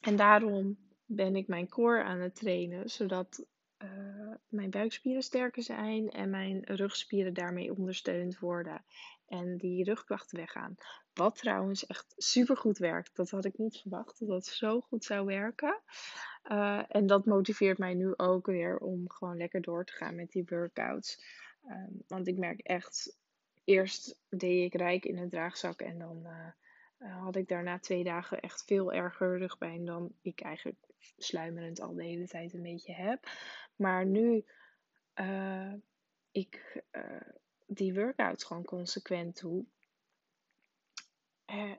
en 0.00 0.16
daarom 0.16 0.81
ben 1.04 1.36
ik 1.36 1.48
mijn 1.48 1.68
core 1.68 2.02
aan 2.02 2.20
het 2.20 2.34
trainen, 2.34 2.90
zodat 2.90 3.46
uh, 3.78 4.34
mijn 4.48 4.70
buikspieren 4.70 5.22
sterker 5.22 5.62
zijn 5.62 6.10
en 6.10 6.30
mijn 6.30 6.64
rugspieren 6.64 7.34
daarmee 7.34 7.74
ondersteund 7.74 8.38
worden. 8.38 8.84
En 9.26 9.56
die 9.56 9.84
rugklachten 9.84 10.38
weggaan. 10.38 10.74
Wat 11.12 11.36
trouwens 11.36 11.86
echt 11.86 12.14
super 12.16 12.56
goed 12.56 12.78
werkt. 12.78 13.16
Dat 13.16 13.30
had 13.30 13.44
ik 13.44 13.58
niet 13.58 13.78
verwacht 13.78 14.18
dat 14.18 14.28
dat 14.28 14.46
zo 14.46 14.80
goed 14.80 15.04
zou 15.04 15.26
werken. 15.26 15.80
Uh, 16.50 16.82
en 16.88 17.06
dat 17.06 17.26
motiveert 17.26 17.78
mij 17.78 17.94
nu 17.94 18.16
ook 18.16 18.46
weer 18.46 18.78
om 18.78 19.10
gewoon 19.10 19.36
lekker 19.36 19.60
door 19.60 19.84
te 19.84 19.92
gaan 19.92 20.14
met 20.14 20.30
die 20.30 20.44
workouts. 20.48 21.24
Um, 21.68 22.02
want 22.06 22.28
ik 22.28 22.38
merk 22.38 22.60
echt, 22.60 23.18
eerst 23.64 24.18
deed 24.28 24.64
ik 24.64 24.80
rijk 24.80 25.04
in 25.04 25.18
een 25.18 25.28
draagzak 25.28 25.80
en 25.80 25.98
dan 25.98 26.26
uh, 26.98 27.22
had 27.22 27.36
ik 27.36 27.48
daarna 27.48 27.78
twee 27.78 28.04
dagen 28.04 28.40
echt 28.40 28.64
veel 28.64 28.92
erger 28.92 29.38
rugpijn 29.38 29.84
dan 29.84 30.12
ik 30.22 30.40
eigenlijk 30.40 30.91
sluimerend 31.16 31.80
al 31.80 31.94
de 31.94 32.04
hele 32.04 32.26
tijd 32.28 32.54
een 32.54 32.62
beetje 32.62 32.92
heb. 32.92 33.26
Maar 33.76 34.06
nu 34.06 34.44
uh, 35.14 35.72
ik 36.30 36.82
uh, 36.92 37.30
die 37.66 37.94
workouts 37.94 38.44
gewoon 38.44 38.64
consequent 38.64 39.40
doe, 39.40 39.64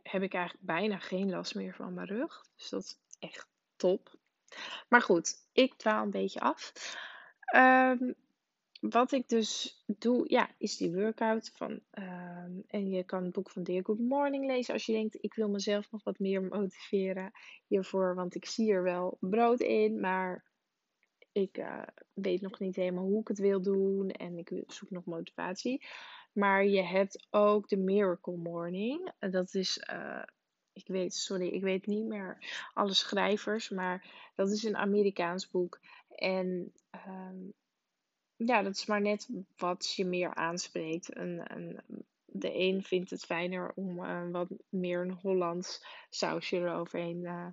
heb 0.03 0.21
ik 0.21 0.33
eigenlijk 0.33 0.65
bijna 0.65 0.97
geen 0.97 1.29
last 1.29 1.55
meer 1.55 1.73
van 1.73 1.93
mijn 1.93 2.07
rug. 2.07 2.45
Dus 2.55 2.69
dat 2.69 2.83
is 2.83 2.97
echt 3.19 3.47
top. 3.75 4.15
Maar 4.89 5.01
goed, 5.01 5.35
ik 5.51 5.73
dwaal 5.73 6.03
een 6.03 6.11
beetje 6.11 6.39
af. 6.39 6.73
Um, 7.55 8.15
wat 8.89 9.11
ik 9.11 9.29
dus 9.29 9.81
doe, 9.85 10.23
ja, 10.27 10.49
is 10.57 10.77
die 10.77 10.93
workout 10.93 11.51
van. 11.55 11.71
Um, 11.71 12.63
en 12.67 12.89
je 12.89 13.03
kan 13.03 13.23
het 13.23 13.33
boek 13.33 13.51
van 13.51 13.63
Dear 13.63 13.83
Good 13.83 13.99
Morning 13.99 14.45
lezen 14.45 14.73
als 14.73 14.85
je 14.85 14.91
denkt: 14.91 15.17
ik 15.23 15.33
wil 15.33 15.49
mezelf 15.49 15.91
nog 15.91 16.03
wat 16.03 16.19
meer 16.19 16.41
motiveren 16.41 17.31
hiervoor. 17.67 18.15
Want 18.15 18.35
ik 18.35 18.45
zie 18.45 18.71
er 18.71 18.83
wel 18.83 19.17
brood 19.19 19.59
in, 19.59 19.99
maar 19.99 20.45
ik 21.31 21.57
uh, 21.57 21.83
weet 22.13 22.41
nog 22.41 22.59
niet 22.59 22.75
helemaal 22.75 23.05
hoe 23.05 23.21
ik 23.21 23.27
het 23.27 23.39
wil 23.39 23.61
doen. 23.61 24.09
En 24.09 24.37
ik 24.37 24.63
zoek 24.67 24.89
nog 24.89 25.05
motivatie. 25.05 25.85
Maar 26.33 26.65
je 26.65 26.83
hebt 26.83 27.27
ook 27.29 27.67
de 27.67 27.77
Miracle 27.77 28.37
Morning. 28.37 29.11
Dat 29.19 29.53
is. 29.53 29.87
Uh, 29.93 30.23
ik 30.73 30.87
weet, 30.87 31.13
sorry, 31.13 31.47
ik 31.47 31.61
weet 31.61 31.85
niet 31.85 32.05
meer 32.05 32.37
alle 32.73 32.93
schrijvers, 32.93 33.69
maar 33.69 34.05
dat 34.35 34.51
is 34.51 34.63
een 34.63 34.77
Amerikaans 34.77 35.49
boek. 35.49 35.79
En 36.09 36.73
um, 37.07 37.53
ja, 38.45 38.61
dat 38.61 38.75
is 38.75 38.85
maar 38.85 39.01
net 39.01 39.29
wat 39.57 39.93
je 39.95 40.05
meer 40.05 40.35
aanspreekt. 40.35 41.13
En, 41.13 41.83
de 42.35 42.59
een 42.59 42.83
vindt 42.83 43.09
het 43.09 43.25
fijner 43.25 43.71
om 43.75 43.99
uh, 43.99 44.31
wat 44.31 44.49
meer 44.69 45.01
een 45.01 45.17
Hollands 45.21 45.85
sausje 46.09 46.57
eroverheen 46.57 47.21
uh, 47.21 47.47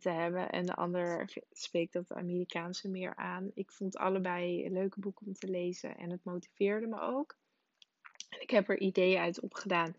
te 0.00 0.10
hebben. 0.10 0.50
En 0.50 0.66
de 0.66 0.74
ander 0.74 1.32
spreekt 1.52 1.92
dat 1.92 2.12
Amerikaanse 2.12 2.88
meer 2.88 3.16
aan. 3.16 3.50
Ik 3.54 3.70
vond 3.70 3.96
allebei 3.96 4.66
een 4.66 4.72
leuke 4.72 5.00
boeken 5.00 5.26
om 5.26 5.34
te 5.34 5.48
lezen 5.48 5.96
en 5.96 6.10
het 6.10 6.24
motiveerde 6.24 6.86
me 6.86 7.00
ook. 7.00 7.36
Ik 8.38 8.50
heb 8.50 8.68
er 8.68 8.78
ideeën 8.78 9.20
uit 9.20 9.40
opgedaan. 9.40 9.94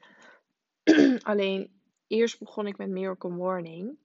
Alleen 1.21 1.71
eerst 2.07 2.39
begon 2.39 2.67
ik 2.67 2.77
met 2.77 2.89
Miracle 2.89 3.29
Morning. 3.29 3.97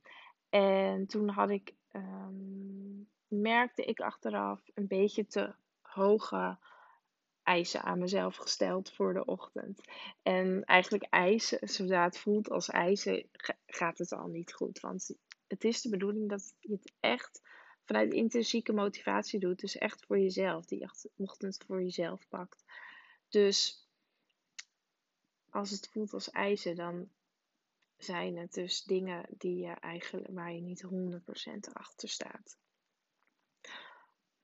En 0.51 1.07
toen 1.07 1.29
had 1.29 1.51
ik, 1.51 1.75
um, 1.93 3.09
merkte 3.29 3.85
ik 3.85 4.01
achteraf 4.01 4.61
een 4.75 4.87
beetje 4.87 5.27
te 5.27 5.55
hoge 5.97 6.59
eisen 7.43 7.83
aan 7.83 7.99
mezelf 7.99 8.37
gesteld 8.37 8.93
voor 8.93 9.15
de 9.15 9.25
ochtend. 9.25 9.81
En 10.23 10.65
eigenlijk 10.65 11.07
eisen, 11.11 11.69
zodra 11.69 12.05
het 12.05 12.19
voelt 12.19 12.51
als 12.51 12.69
eisen, 12.69 13.29
gaat 13.67 13.99
het 13.99 14.13
al 14.13 14.27
niet 14.27 14.53
goed. 14.53 14.81
Want 14.81 15.15
het 15.47 15.65
is 15.65 15.81
de 15.81 15.89
bedoeling 15.89 16.29
dat 16.29 16.55
je 16.59 16.73
het 16.73 16.93
echt 17.01 17.41
vanuit 17.85 18.13
intrinsieke 18.13 18.73
motivatie 18.73 19.41
doet. 19.41 19.61
Dus 19.61 19.79
echt 19.79 20.07
voor 20.07 20.19
jezelf, 20.19 20.67
die 20.67 20.89
ochtend 21.17 21.65
voor 21.67 21.83
jezelf 21.83 22.29
pakt. 22.29 22.65
Dus 23.29 23.89
als 25.51 25.71
het 25.71 25.89
voelt 25.89 26.13
als 26.13 26.31
eisen, 26.31 26.77
dan 26.77 27.09
zijn 27.97 28.37
het 28.37 28.53
dus 28.53 28.83
dingen 28.83 29.27
die 29.39 29.59
je 29.59 29.73
eigenlijk, 29.73 30.31
waar 30.31 30.53
je 30.53 30.61
niet 30.61 30.85
100% 30.85 31.73
achter 31.73 32.09
staat. 32.09 32.59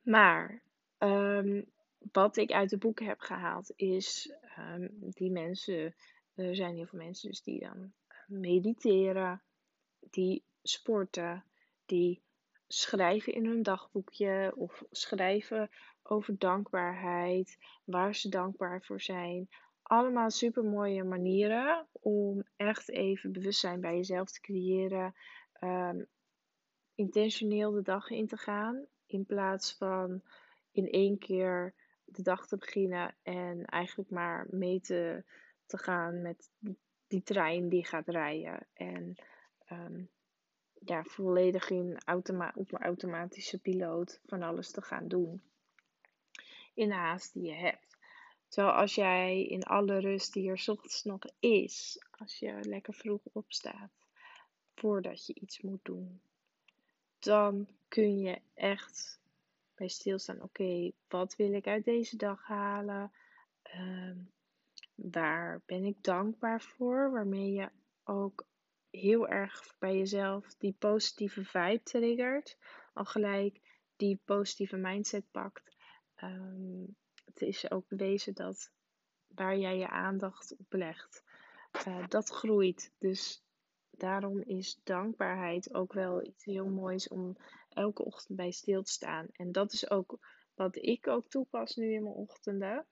Maar 0.00 0.62
Um, 1.02 1.64
wat 2.12 2.36
ik 2.36 2.52
uit 2.52 2.70
de 2.70 2.78
boeken 2.78 3.06
heb 3.06 3.20
gehaald 3.20 3.72
is 3.76 4.34
um, 4.58 4.88
die 4.98 5.30
mensen, 5.30 5.94
er 6.34 6.56
zijn 6.56 6.74
heel 6.74 6.86
veel 6.86 6.98
mensen 6.98 7.28
dus 7.28 7.42
die 7.42 7.60
dan 7.60 7.92
mediteren, 8.26 9.42
die 10.10 10.44
sporten, 10.62 11.44
die 11.86 12.22
schrijven 12.66 13.32
in 13.32 13.46
hun 13.46 13.62
dagboekje 13.62 14.52
of 14.56 14.84
schrijven 14.90 15.70
over 16.02 16.38
dankbaarheid, 16.38 17.58
waar 17.84 18.14
ze 18.14 18.28
dankbaar 18.28 18.82
voor 18.82 19.00
zijn. 19.00 19.48
Allemaal 19.82 20.30
super 20.30 20.64
mooie 20.64 21.04
manieren 21.04 21.86
om 21.92 22.42
echt 22.56 22.90
even 22.90 23.32
bewustzijn 23.32 23.80
bij 23.80 23.96
jezelf 23.96 24.30
te 24.30 24.40
creëren. 24.40 25.14
Um, 25.60 26.06
intentioneel 26.94 27.70
de 27.70 27.82
dag 27.82 28.10
in 28.10 28.26
te 28.26 28.36
gaan. 28.36 28.86
In 29.06 29.26
plaats 29.26 29.76
van 29.76 30.22
in 30.72 30.90
één 30.90 31.18
keer 31.18 31.74
de 32.04 32.22
dag 32.22 32.46
te 32.46 32.56
beginnen 32.56 33.14
en 33.22 33.64
eigenlijk 33.64 34.10
maar 34.10 34.46
mee 34.50 34.80
te, 34.80 35.24
gaan 35.66 36.22
met 36.22 36.50
die 37.06 37.22
trein 37.22 37.68
die 37.68 37.86
gaat 37.86 38.08
rijden. 38.08 38.66
En 38.72 39.14
um, 39.70 40.10
ja, 40.84 41.04
volledig 41.04 41.70
in 41.70 41.98
op 42.54 42.72
een 42.72 42.82
automatische 42.82 43.58
piloot 43.58 44.20
van 44.26 44.42
alles 44.42 44.70
te 44.70 44.82
gaan 44.82 45.08
doen. 45.08 45.42
In 46.74 46.88
de 46.88 46.94
haast 46.94 47.32
die 47.32 47.42
je 47.42 47.54
hebt. 47.54 47.96
Terwijl 48.48 48.74
als 48.74 48.94
jij 48.94 49.44
in 49.44 49.62
alle 49.62 49.98
rust 49.98 50.32
die 50.32 50.50
er 50.50 50.64
ochtends 50.66 51.04
nog 51.04 51.22
is, 51.40 52.06
als 52.10 52.38
je 52.38 52.58
lekker 52.60 52.94
vroeg 52.94 53.20
opstaat, 53.32 53.90
voordat 54.74 55.26
je 55.26 55.34
iets 55.34 55.60
moet 55.60 55.84
doen, 55.84 56.20
dan 57.18 57.68
kun 57.88 58.18
je 58.18 58.40
echt 58.54 59.20
bij 59.82 59.90
stilstaan. 59.90 60.42
Oké, 60.42 60.92
wat 61.08 61.36
wil 61.36 61.52
ik 61.52 61.66
uit 61.66 61.84
deze 61.84 62.16
dag 62.16 62.46
halen? 62.46 63.12
Um, 63.76 64.32
waar 64.94 65.62
ben 65.66 65.84
ik 65.84 66.02
dankbaar 66.02 66.60
voor? 66.60 67.10
Waarmee 67.10 67.52
je 67.52 67.70
ook 68.04 68.46
heel 68.90 69.28
erg 69.28 69.74
bij 69.78 69.96
jezelf 69.96 70.54
die 70.58 70.76
positieve 70.78 71.44
vibe 71.44 71.82
triggert. 71.82 72.58
Al 72.92 73.04
gelijk 73.04 73.60
die 73.96 74.20
positieve 74.24 74.76
mindset 74.76 75.24
pakt. 75.30 75.76
Um, 76.22 76.96
het 77.24 77.40
is 77.40 77.70
ook 77.70 77.88
bewezen 77.88 78.34
dat 78.34 78.70
waar 79.26 79.56
jij 79.56 79.78
je 79.78 79.88
aandacht 79.88 80.56
op 80.58 80.72
legt, 80.72 81.24
uh, 81.86 82.08
dat 82.08 82.28
groeit. 82.28 82.92
Dus 82.98 83.44
daarom 83.90 84.40
is 84.40 84.80
dankbaarheid 84.82 85.74
ook 85.74 85.92
wel 85.92 86.26
iets 86.26 86.44
heel 86.44 86.68
moois 86.68 87.08
om 87.08 87.36
elke 87.74 88.04
ochtend 88.04 88.36
bij 88.36 88.50
stil 88.50 88.84
staan. 88.84 89.26
En 89.32 89.52
dat 89.52 89.72
is 89.72 89.90
ook 89.90 90.18
wat 90.54 90.76
ik 90.76 91.06
ook 91.06 91.28
toepas 91.28 91.76
nu 91.76 91.92
in 91.92 92.02
mijn 92.02 92.14
ochtenden. 92.14 92.86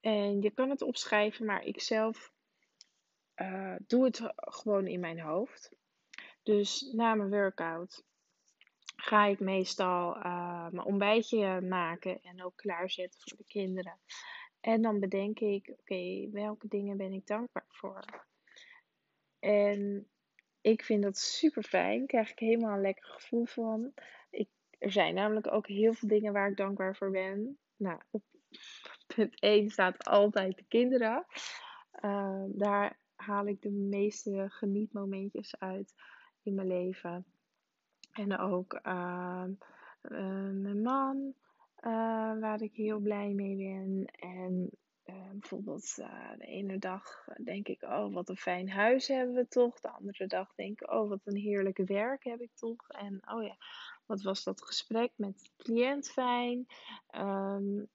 En 0.00 0.40
je 0.40 0.50
kan 0.50 0.70
het 0.70 0.82
opschrijven, 0.82 1.46
maar 1.46 1.64
ik 1.64 1.80
zelf 1.80 2.32
uh, 3.36 3.74
doe 3.86 4.04
het 4.04 4.20
gewoon 4.34 4.86
in 4.86 5.00
mijn 5.00 5.20
hoofd. 5.20 5.70
Dus 6.42 6.92
na 6.92 7.14
mijn 7.14 7.30
workout 7.30 8.04
ga 8.96 9.24
ik 9.24 9.40
meestal 9.40 10.16
uh, 10.16 10.68
mijn 10.68 10.86
ontbijtje 10.86 11.60
maken 11.60 12.22
en 12.22 12.44
ook 12.44 12.56
klaarzetten 12.56 13.20
voor 13.20 13.36
de 13.36 13.44
kinderen. 13.46 13.98
En 14.60 14.82
dan 14.82 15.00
bedenk 15.00 15.38
ik, 15.40 15.68
oké, 15.78 16.30
welke 16.30 16.68
dingen 16.68 16.96
ben 16.96 17.12
ik 17.12 17.26
dankbaar 17.26 17.66
voor? 17.68 18.04
En 19.38 20.10
ik 20.62 20.84
vind 20.84 21.02
dat 21.02 21.18
super 21.18 21.62
fijn. 21.62 22.06
Krijg 22.06 22.30
ik 22.30 22.38
helemaal 22.38 22.74
een 22.74 22.80
lekker 22.80 23.04
gevoel 23.04 23.44
van. 23.44 23.92
Ik, 24.30 24.48
er 24.78 24.92
zijn 24.92 25.14
namelijk 25.14 25.52
ook 25.52 25.66
heel 25.66 25.92
veel 25.92 26.08
dingen 26.08 26.32
waar 26.32 26.50
ik 26.50 26.56
dankbaar 26.56 26.96
voor 26.96 27.10
ben. 27.10 27.58
Nou, 27.76 28.00
op 28.10 28.22
punt 29.14 29.40
1 29.40 29.70
staat 29.70 30.04
altijd 30.04 30.56
de 30.56 30.64
kinderen. 30.68 31.24
Uh, 32.04 32.44
daar 32.48 32.98
haal 33.14 33.46
ik 33.46 33.62
de 33.62 33.70
meeste 33.70 34.46
genietmomentjes 34.48 35.58
uit 35.58 35.94
in 36.42 36.54
mijn 36.54 36.68
leven. 36.68 37.24
En 38.12 38.38
ook 38.38 38.80
uh, 38.82 39.44
uh, 40.02 40.50
mijn 40.50 40.82
man, 40.82 41.34
eh, 41.76 42.38
waar 42.40 42.62
ik 42.62 42.74
heel 42.74 42.98
blij 42.98 43.32
mee 43.32 43.56
ben. 43.56 44.04
En 44.04 44.70
uh, 45.04 45.30
bijvoorbeeld 45.30 45.94
uh, 45.98 46.30
de 46.38 46.46
ene 46.46 46.78
dag 46.78 47.24
denk 47.44 47.68
ik, 47.68 47.82
oh 47.82 48.14
wat 48.14 48.28
een 48.28 48.36
fijn 48.36 48.70
huis 48.70 49.08
hebben 49.08 49.34
we 49.34 49.48
toch. 49.48 49.80
De 49.80 49.90
andere 49.90 50.26
dag 50.26 50.54
denk 50.54 50.80
ik, 50.80 50.90
oh 50.90 51.08
wat 51.08 51.20
een 51.24 51.36
heerlijk 51.36 51.80
werk 51.84 52.24
heb 52.24 52.40
ik 52.40 52.54
toch. 52.54 52.88
En 52.88 53.22
oh 53.30 53.42
ja, 53.42 53.56
wat 54.06 54.22
was 54.22 54.44
dat 54.44 54.64
gesprek 54.64 55.12
met 55.16 55.38
de 55.38 55.50
cliënt 55.56 56.10
fijn. 56.10 56.66
Um, 57.16 57.90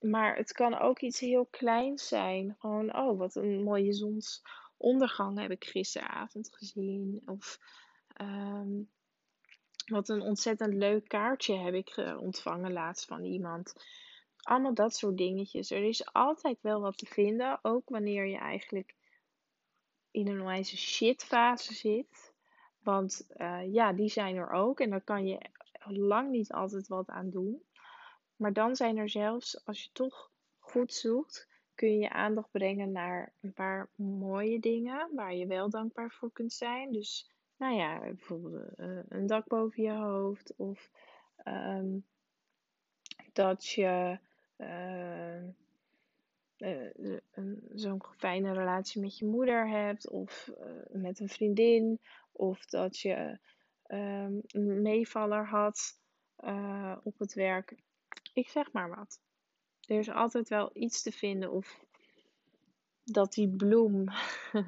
maar 0.00 0.36
het 0.36 0.52
kan 0.52 0.78
ook 0.78 1.00
iets 1.00 1.20
heel 1.20 1.46
kleins 1.46 2.08
zijn. 2.08 2.56
Gewoon, 2.58 2.96
oh 2.96 3.18
wat 3.18 3.34
een 3.34 3.62
mooie 3.62 3.92
zonsondergang 3.92 5.40
heb 5.40 5.50
ik 5.50 5.64
gisteravond 5.64 6.56
gezien. 6.56 7.22
Of 7.24 7.58
um, 8.20 8.90
wat 9.86 10.08
een 10.08 10.22
ontzettend 10.22 10.74
leuk 10.74 11.08
kaartje 11.08 11.56
heb 11.56 11.74
ik 11.74 11.96
ontvangen 12.18 12.72
laatst 12.72 13.04
van 13.04 13.24
iemand. 13.24 13.72
Allemaal 14.50 14.74
dat 14.74 14.94
soort 14.94 15.16
dingetjes. 15.16 15.70
Er 15.70 15.82
is 15.82 16.12
altijd 16.12 16.58
wel 16.60 16.80
wat 16.80 16.98
te 16.98 17.06
vinden. 17.06 17.58
Ook 17.62 17.88
wanneer 17.88 18.26
je 18.26 18.36
eigenlijk 18.36 18.94
in 20.10 20.28
een 20.28 20.44
wijze 20.44 20.76
shitfase 20.76 21.74
zit. 21.74 22.34
Want 22.82 23.26
uh, 23.36 23.72
ja, 23.72 23.92
die 23.92 24.08
zijn 24.08 24.36
er 24.36 24.50
ook. 24.50 24.80
En 24.80 24.90
daar 24.90 25.04
kan 25.04 25.26
je 25.26 25.40
lang 25.84 26.30
niet 26.30 26.52
altijd 26.52 26.88
wat 26.88 27.08
aan 27.08 27.30
doen. 27.30 27.62
Maar 28.36 28.52
dan 28.52 28.76
zijn 28.76 28.96
er 28.96 29.08
zelfs, 29.08 29.64
als 29.66 29.82
je 29.82 29.90
toch 29.92 30.30
goed 30.58 30.94
zoekt, 30.94 31.48
kun 31.74 31.88
je 31.88 31.98
je 31.98 32.10
aandacht 32.10 32.50
brengen 32.50 32.92
naar 32.92 33.34
een 33.40 33.52
paar 33.52 33.90
mooie 33.96 34.60
dingen 34.60 35.14
waar 35.14 35.34
je 35.34 35.46
wel 35.46 35.70
dankbaar 35.70 36.10
voor 36.10 36.32
kunt 36.32 36.52
zijn. 36.52 36.92
Dus, 36.92 37.30
nou 37.56 37.74
ja, 37.74 37.98
bijvoorbeeld 37.98 38.78
uh, 38.78 38.98
een 39.08 39.26
dak 39.26 39.48
boven 39.48 39.82
je 39.82 39.92
hoofd 39.92 40.54
of 40.56 40.90
um, 41.44 42.06
dat 43.32 43.66
je 43.66 44.18
zo'n 47.74 48.02
fijne 48.16 48.52
relatie 48.52 49.00
met 49.00 49.18
je 49.18 49.26
moeder 49.26 49.68
hebt, 49.68 50.08
of 50.08 50.50
met 50.88 51.20
een 51.20 51.28
vriendin, 51.28 52.00
of 52.32 52.64
dat 52.64 52.98
je 52.98 53.38
een 53.86 54.82
meevaller 54.82 55.46
had 55.46 55.98
op 57.02 57.18
het 57.18 57.34
werk. 57.34 57.74
Ik 58.32 58.48
zeg 58.48 58.72
maar 58.72 58.88
wat. 58.96 59.20
Er 59.86 59.98
is 59.98 60.10
altijd 60.10 60.48
wel 60.48 60.70
iets 60.72 61.02
te 61.02 61.12
vinden 61.12 61.50
of 61.50 61.84
dat 63.04 63.32
die 63.32 63.48
bloem 63.48 64.04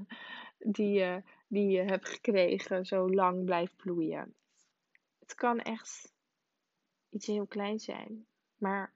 die, 0.76 0.92
je, 0.92 1.22
die 1.46 1.68
je 1.68 1.82
hebt 1.82 2.08
gekregen 2.08 2.86
zo 2.86 3.10
lang 3.10 3.44
blijft 3.44 3.76
bloeien. 3.76 4.34
Het 5.18 5.34
kan 5.34 5.60
echt 5.60 6.12
iets 7.10 7.26
heel 7.26 7.46
kleins 7.46 7.84
zijn, 7.84 8.26
maar 8.56 8.92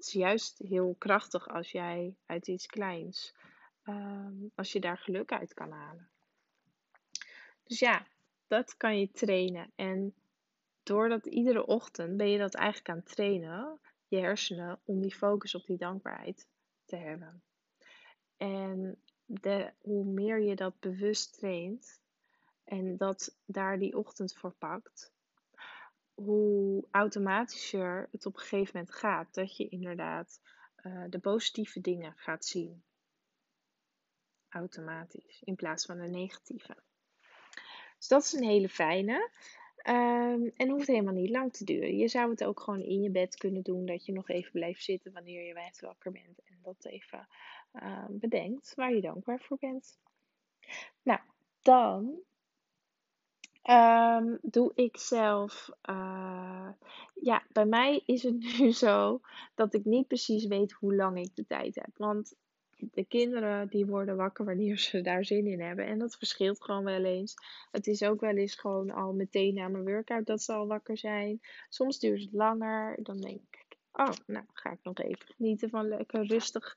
het 0.00 0.08
is 0.08 0.14
juist 0.14 0.58
heel 0.58 0.94
krachtig 0.98 1.48
als 1.48 1.70
jij 1.70 2.14
uit 2.26 2.48
iets 2.48 2.66
kleins, 2.66 3.34
ehm, 3.82 4.34
als 4.54 4.72
je 4.72 4.80
daar 4.80 4.98
geluk 4.98 5.32
uit 5.32 5.54
kan 5.54 5.70
halen. 5.70 6.08
Dus 7.64 7.78
ja, 7.78 8.06
dat 8.46 8.76
kan 8.76 8.98
je 8.98 9.10
trainen. 9.10 9.72
En 9.74 10.14
doordat 10.82 11.26
iedere 11.26 11.66
ochtend 11.66 12.16
ben 12.16 12.28
je 12.28 12.38
dat 12.38 12.54
eigenlijk 12.54 12.88
aan 12.88 12.96
het 12.96 13.08
trainen, 13.14 13.80
je 14.08 14.16
hersenen, 14.16 14.80
om 14.84 15.00
die 15.00 15.14
focus 15.14 15.54
op 15.54 15.66
die 15.66 15.78
dankbaarheid 15.78 16.46
te 16.84 16.96
hebben. 16.96 17.42
En 18.36 19.02
de, 19.24 19.72
hoe 19.78 20.04
meer 20.04 20.40
je 20.40 20.56
dat 20.56 20.80
bewust 20.80 21.38
traint 21.38 22.00
en 22.64 22.96
dat 22.96 23.36
daar 23.44 23.78
die 23.78 23.96
ochtend 23.96 24.34
voor 24.34 24.52
pakt, 24.52 25.12
hoe 26.24 26.84
automatischer 26.90 28.08
het 28.12 28.26
op 28.26 28.34
een 28.34 28.40
gegeven 28.40 28.78
moment 28.78 28.94
gaat. 28.94 29.34
Dat 29.34 29.56
je 29.56 29.68
inderdaad 29.68 30.40
uh, 30.82 31.04
de 31.08 31.18
positieve 31.18 31.80
dingen 31.80 32.12
gaat 32.16 32.44
zien. 32.44 32.82
Automatisch, 34.48 35.42
in 35.42 35.56
plaats 35.56 35.86
van 35.86 35.98
de 35.98 36.08
negatieve. 36.08 36.76
Dus 37.98 38.08
dat 38.08 38.22
is 38.22 38.32
een 38.32 38.44
hele 38.44 38.68
fijne. 38.68 39.30
Um, 39.88 40.50
en 40.56 40.68
hoeft 40.68 40.86
helemaal 40.86 41.14
niet 41.14 41.30
lang 41.30 41.52
te 41.52 41.64
duren. 41.64 41.96
Je 41.96 42.08
zou 42.08 42.30
het 42.30 42.44
ook 42.44 42.60
gewoon 42.60 42.82
in 42.82 43.02
je 43.02 43.10
bed 43.10 43.36
kunnen 43.36 43.62
doen, 43.62 43.86
dat 43.86 44.04
je 44.04 44.12
nog 44.12 44.28
even 44.28 44.52
blijft 44.52 44.82
zitten 44.82 45.12
wanneer 45.12 45.46
je 45.46 45.54
wijd 45.54 45.80
wakker 45.80 46.12
bent. 46.12 46.42
En 46.44 46.58
dat 46.62 46.84
even 46.84 47.28
uh, 47.72 48.04
bedenkt 48.08 48.74
waar 48.74 48.94
je 48.94 49.00
dankbaar 49.00 49.40
voor 49.40 49.56
bent. 49.60 49.98
Nou, 51.02 51.20
dan 51.62 52.20
um, 53.70 54.38
doe 54.42 54.72
ik 54.74 54.96
zelf. 54.96 55.70
Uh, 55.90 56.68
ja, 57.14 57.42
bij 57.52 57.66
mij 57.66 58.02
is 58.06 58.22
het 58.22 58.38
nu 58.58 58.72
zo 58.72 59.20
dat 59.54 59.74
ik 59.74 59.84
niet 59.84 60.06
precies 60.06 60.46
weet 60.46 60.72
hoe 60.72 60.94
lang 60.94 61.18
ik 61.18 61.36
de 61.36 61.46
tijd 61.46 61.74
heb. 61.74 61.90
Want 61.96 62.34
de 62.76 63.04
kinderen 63.04 63.68
die 63.68 63.86
worden 63.86 64.16
wakker 64.16 64.44
wanneer 64.44 64.78
ze 64.78 65.00
daar 65.00 65.24
zin 65.24 65.46
in 65.46 65.60
hebben. 65.60 65.86
En 65.86 65.98
dat 65.98 66.16
verschilt 66.16 66.62
gewoon 66.64 66.84
wel 66.84 67.04
eens. 67.04 67.34
Het 67.70 67.86
is 67.86 68.02
ook 68.02 68.20
wel 68.20 68.36
eens 68.36 68.54
gewoon 68.54 68.90
al 68.90 69.12
meteen 69.12 69.54
na 69.54 69.68
mijn 69.68 69.84
workout 69.84 70.26
dat 70.26 70.42
ze 70.42 70.52
al 70.52 70.66
wakker 70.66 70.98
zijn. 70.98 71.40
Soms 71.68 71.98
duurt 71.98 72.20
het 72.20 72.32
langer. 72.32 72.98
Dan 73.02 73.20
denk 73.20 73.40
ik, 73.50 73.76
oh, 73.92 74.12
nou 74.26 74.44
ga 74.52 74.70
ik 74.70 74.78
nog 74.82 74.98
even 74.98 75.26
genieten 75.26 75.70
van 75.70 75.88
lekker 75.88 76.26
rustig 76.26 76.76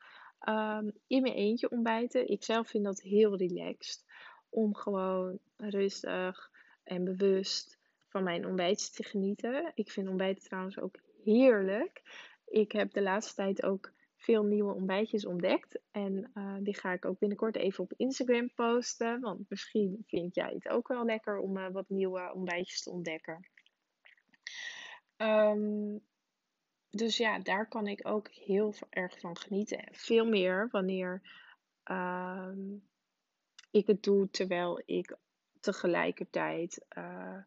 um, 0.49 0.91
in 1.07 1.21
mijn 1.21 1.33
eentje 1.33 1.71
ontbijten. 1.71 2.29
Ik 2.29 2.43
zelf 2.43 2.67
vind 2.67 2.83
dat 2.83 3.01
heel 3.01 3.37
relaxed. 3.37 4.05
Om 4.49 4.75
gewoon 4.75 5.39
rustig 5.57 6.51
en 6.83 7.03
bewust 7.03 7.79
van 8.07 8.23
mijn 8.23 8.45
ontbijtje 8.45 8.91
te 8.91 9.03
genieten. 9.03 9.71
Ik 9.75 9.91
vind 9.91 10.07
ontbijten 10.07 10.43
trouwens 10.43 10.79
ook 10.79 10.99
heerlijk. 11.23 12.01
Ik 12.45 12.71
heb 12.71 12.91
de 12.93 13.01
laatste 13.01 13.35
tijd 13.35 13.63
ook 13.63 13.91
veel 14.15 14.43
nieuwe 14.43 14.73
ontbijtjes 14.73 15.25
ontdekt. 15.25 15.79
En 15.91 16.31
uh, 16.33 16.55
die 16.59 16.75
ga 16.75 16.93
ik 16.93 17.05
ook 17.05 17.19
binnenkort 17.19 17.55
even 17.55 17.83
op 17.83 17.93
Instagram 17.97 18.53
posten. 18.53 19.19
Want 19.19 19.49
misschien 19.49 20.03
vind 20.07 20.35
jij 20.35 20.51
het 20.53 20.69
ook 20.69 20.87
wel 20.87 21.05
lekker 21.05 21.37
om 21.37 21.57
uh, 21.57 21.69
wat 21.71 21.89
nieuwe 21.89 22.31
ontbijtjes 22.33 22.83
te 22.83 22.89
ontdekken. 22.89 23.47
Um, 25.17 26.01
dus 26.89 27.17
ja, 27.17 27.39
daar 27.39 27.67
kan 27.67 27.87
ik 27.87 28.07
ook 28.07 28.27
heel 28.29 28.73
erg 28.89 29.19
van 29.19 29.37
genieten. 29.37 29.87
Veel 29.91 30.25
meer 30.25 30.67
wanneer 30.71 31.21
um, 31.91 32.87
ik 33.71 33.87
het 33.87 34.03
doe 34.03 34.29
terwijl 34.29 34.81
ik 34.85 35.17
tegelijkertijd 35.63 36.85
uh, 36.97 37.37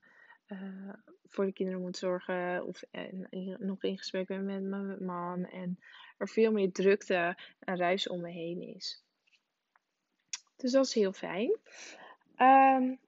uh, 0.47 0.95
voor 1.29 1.45
de 1.45 1.53
kinderen 1.53 1.81
moet 1.81 1.97
zorgen. 1.97 2.67
Of 2.67 2.83
en, 2.91 3.29
nog 3.59 3.83
in 3.83 3.99
gesprek 3.99 4.27
ben 4.27 4.45
met 4.45 4.63
mijn 4.63 5.05
man. 5.05 5.45
En 5.45 5.79
er 6.19 6.29
veel 6.29 6.53
meer 6.53 6.73
drukte 6.73 7.39
en 7.59 7.77
ruis 7.77 8.09
om 8.09 8.21
me 8.21 8.31
heen 8.31 8.75
is. 8.75 9.05
Dus 10.57 10.73
dat 10.73 10.87
is 10.87 10.95
heel 10.95 11.13
fijn. 11.13 11.59
Um, 12.39 12.99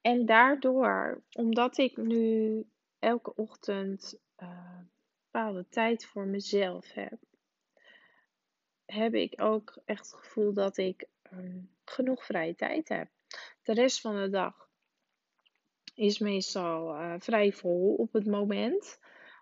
en 0.00 0.26
daardoor, 0.26 1.22
omdat 1.32 1.78
ik 1.78 1.96
nu 1.96 2.64
elke 2.98 3.34
ochtend 3.34 4.18
uh, 4.38 4.78
bepaalde 5.24 5.68
tijd 5.68 6.06
voor 6.06 6.26
mezelf 6.26 6.92
heb, 6.92 7.18
heb 8.84 9.14
ik 9.14 9.42
ook 9.42 9.78
echt 9.84 10.10
het 10.10 10.20
gevoel 10.20 10.52
dat 10.52 10.76
ik 10.76 11.06
um, 11.32 11.70
genoeg 11.84 12.24
vrije 12.24 12.54
tijd 12.54 12.88
heb. 12.88 13.08
De 13.66 13.74
rest 13.74 14.00
van 14.00 14.16
de 14.16 14.30
dag 14.30 14.68
is 15.94 16.18
meestal 16.18 16.94
uh, 16.94 17.14
vrij 17.18 17.52
vol 17.52 17.94
op 17.94 18.12
het 18.12 18.26
moment. 18.26 18.98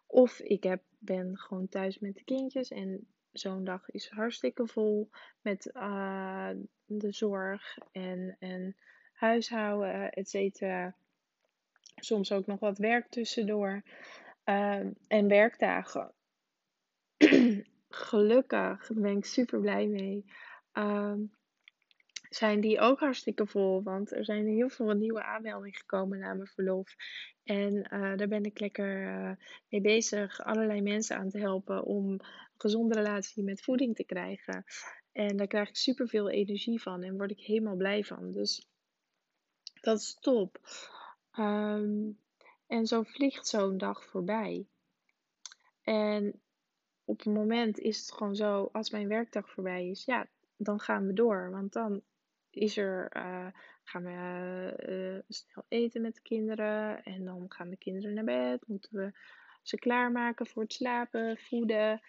Of 0.06 0.38
ik 0.38 0.62
heb, 0.62 0.82
ben 0.98 1.38
gewoon 1.38 1.68
thuis 1.68 1.98
met 1.98 2.14
de 2.14 2.24
kindjes 2.24 2.70
en 2.70 3.06
zo'n 3.32 3.64
dag 3.64 3.90
is 3.90 4.08
hartstikke 4.08 4.66
vol 4.66 5.10
met 5.40 5.70
uh, 5.74 6.50
de 6.84 7.12
zorg 7.12 7.78
en, 7.92 8.36
en 8.38 8.76
huishouden, 9.12 10.10
et 10.10 10.28
cetera. 10.28 10.96
Soms 11.94 12.32
ook 12.32 12.46
nog 12.46 12.60
wat 12.60 12.78
werk 12.78 13.08
tussendoor. 13.08 13.82
Uh, 14.44 14.86
en 15.08 15.28
werkdagen. 15.28 16.12
Gelukkig, 17.88 18.90
ben 18.94 19.16
ik 19.16 19.24
super 19.24 19.60
blij 19.60 19.86
mee. 19.86 20.24
Uh, 20.72 21.14
zijn 22.34 22.60
die 22.60 22.80
ook 22.80 22.98
hartstikke 22.98 23.46
vol. 23.46 23.82
Want 23.82 24.12
er 24.12 24.24
zijn 24.24 24.46
heel 24.46 24.68
veel 24.68 24.92
nieuwe 24.92 25.22
aanmeldingen 25.22 25.78
gekomen 25.78 26.18
na 26.18 26.34
mijn 26.34 26.48
verlof. 26.48 26.94
En 27.44 27.74
uh, 27.74 28.16
daar 28.16 28.28
ben 28.28 28.44
ik 28.44 28.60
lekker 28.60 29.02
uh, 29.02 29.30
mee 29.68 29.80
bezig. 29.80 30.40
Allerlei 30.40 30.82
mensen 30.82 31.16
aan 31.16 31.28
te 31.28 31.38
helpen 31.38 31.84
om 31.84 32.10
een 32.10 32.20
gezonde 32.56 32.94
relatie 32.94 33.44
met 33.44 33.62
voeding 33.62 33.96
te 33.96 34.04
krijgen. 34.04 34.64
En 35.12 35.36
daar 35.36 35.46
krijg 35.46 35.68
ik 35.68 35.76
super 35.76 36.08
veel 36.08 36.30
energie 36.30 36.82
van 36.82 37.02
en 37.02 37.16
word 37.16 37.30
ik 37.30 37.40
helemaal 37.40 37.76
blij 37.76 38.04
van. 38.04 38.30
Dus 38.30 38.68
dat 39.80 39.98
is 39.98 40.16
top. 40.20 40.58
Um, 41.38 42.18
en 42.66 42.86
zo 42.86 43.02
vliegt 43.02 43.46
zo'n 43.46 43.78
dag 43.78 44.04
voorbij. 44.04 44.66
En 45.82 46.40
op 47.04 47.18
het 47.18 47.34
moment 47.34 47.78
is 47.78 47.98
het 47.98 48.12
gewoon 48.12 48.36
zo, 48.36 48.68
als 48.72 48.90
mijn 48.90 49.08
werkdag 49.08 49.50
voorbij 49.50 49.88
is, 49.88 50.04
ja, 50.04 50.26
dan 50.56 50.80
gaan 50.80 51.06
we 51.06 51.12
door. 51.12 51.50
Want 51.50 51.72
dan 51.72 52.02
is 52.56 52.76
er, 52.76 53.16
uh, 53.16 53.46
gaan 53.82 54.04
we 54.04 54.74
uh, 54.88 55.22
snel 55.28 55.64
eten 55.68 56.02
met 56.02 56.14
de 56.14 56.22
kinderen. 56.22 57.02
En 57.04 57.24
dan 57.24 57.44
gaan 57.48 57.70
de 57.70 57.76
kinderen 57.76 58.14
naar 58.14 58.24
bed. 58.24 58.66
Moeten 58.66 58.96
we 58.96 59.12
ze 59.62 59.78
klaarmaken 59.78 60.46
voor 60.46 60.62
het 60.62 60.72
slapen, 60.72 61.38
voeden. 61.38 62.00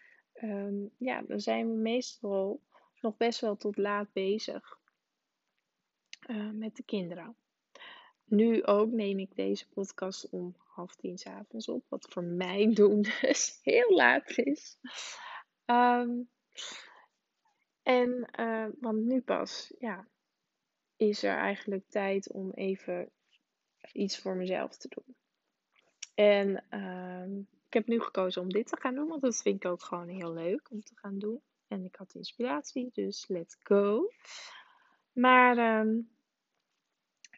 Um, 0.42 0.92
ja, 0.98 1.22
dan 1.22 1.40
zijn 1.40 1.70
we 1.70 1.76
meestal 1.76 2.62
nog 3.02 3.18
best 3.18 3.40
wel 3.40 3.56
tot 3.56 3.78
laat 3.78 4.14
bezig 4.14 4.80
uh, 6.28 6.52
met 6.52 6.76
de 6.76 6.84
kinderen. 6.84 7.36
Nu 8.24 8.64
ook 8.64 8.92
neem 8.92 9.20
ik 9.20 9.36
deze 9.36 9.70
podcast 9.70 10.30
om 10.30 10.56
half 10.58 10.96
tien 10.96 11.18
s 11.18 11.26
avonds 11.26 11.70
op. 11.70 11.86
Wat 11.90 12.08
voor 12.10 12.24
mij 12.24 12.72
doen 12.74 13.02
dus 13.22 13.60
heel 13.62 13.96
laat 13.96 14.38
is. 14.38 14.78
Um, 15.66 16.30
en, 17.84 18.30
want 18.80 19.06
nu 19.06 19.22
pas, 19.22 19.74
ja, 19.80 20.08
is 21.10 21.24
er 21.24 21.38
eigenlijk 21.38 21.84
tijd 21.90 22.32
om 22.32 22.52
even 22.52 23.10
iets 23.92 24.20
voor 24.20 24.36
mezelf 24.36 24.78
te 24.78 24.88
doen. 24.90 25.16
En 26.16 26.80
um, 26.80 27.48
ik 27.68 27.74
heb 27.74 27.88
nu 27.88 28.02
gekozen 28.02 28.42
om 28.42 28.50
dit 28.50 28.68
te 28.68 28.80
gaan 28.80 28.96
doen, 28.96 29.08
want 29.08 29.22
dat 29.22 29.42
vind 29.42 29.64
ik 29.64 29.72
ook 29.72 29.84
gewoon 29.84 30.08
heel 30.08 30.34
leuk 30.34 30.72
om 30.72 30.82
te 30.82 30.96
gaan 30.96 31.20
doen. 31.20 31.42
En 31.68 31.86
ik 31.86 31.96
had 31.96 32.14
inspiratie, 32.14 32.90
dus 32.94 33.28
let's 33.28 33.58
go. 33.60 34.10
Maar 35.12 35.80
um, 35.80 36.10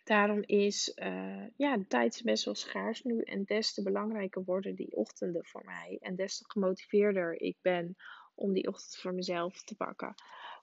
daarom 0.03 0.43
is 0.45 0.91
uh, 0.95 1.47
ja, 1.55 1.77
de 1.77 1.87
tijd 1.87 2.21
best 2.23 2.45
wel 2.45 2.55
schaars 2.55 3.03
nu. 3.03 3.21
En 3.21 3.43
des 3.43 3.73
te 3.73 3.83
belangrijker 3.83 4.43
worden 4.43 4.75
die 4.75 4.95
ochtenden 4.95 5.45
voor 5.45 5.65
mij. 5.65 5.97
En 6.01 6.15
des 6.15 6.37
te 6.37 6.43
gemotiveerder 6.47 7.41
ik 7.41 7.57
ben 7.61 7.95
om 8.35 8.53
die 8.53 8.67
ochtend 8.67 8.97
voor 8.97 9.13
mezelf 9.13 9.63
te 9.63 9.75
pakken. 9.75 10.15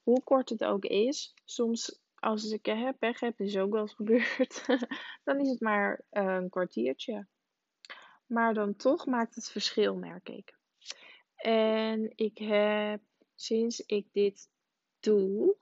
Hoe 0.02 0.22
kort 0.22 0.48
het 0.48 0.64
ook 0.64 0.84
is, 0.84 1.34
soms 1.44 2.03
als 2.24 2.50
ik 2.50 2.66
heb, 2.66 2.98
pech 2.98 3.20
heb, 3.20 3.40
is 3.40 3.56
ook 3.56 3.72
wel 3.72 3.80
eens 3.80 3.94
gebeurd, 3.94 4.66
dan 5.24 5.40
is 5.40 5.48
het 5.48 5.60
maar 5.60 6.00
uh, 6.12 6.24
een 6.24 6.50
kwartiertje. 6.50 7.26
Maar 8.26 8.54
dan 8.54 8.76
toch 8.76 9.06
maakt 9.06 9.34
het 9.34 9.50
verschil, 9.50 9.96
merk 9.96 10.28
ik. 10.28 10.58
En 11.36 12.12
ik 12.14 12.38
heb 12.38 13.00
sinds 13.34 13.80
ik 13.80 14.06
dit 14.12 14.48
doe, 15.00 15.56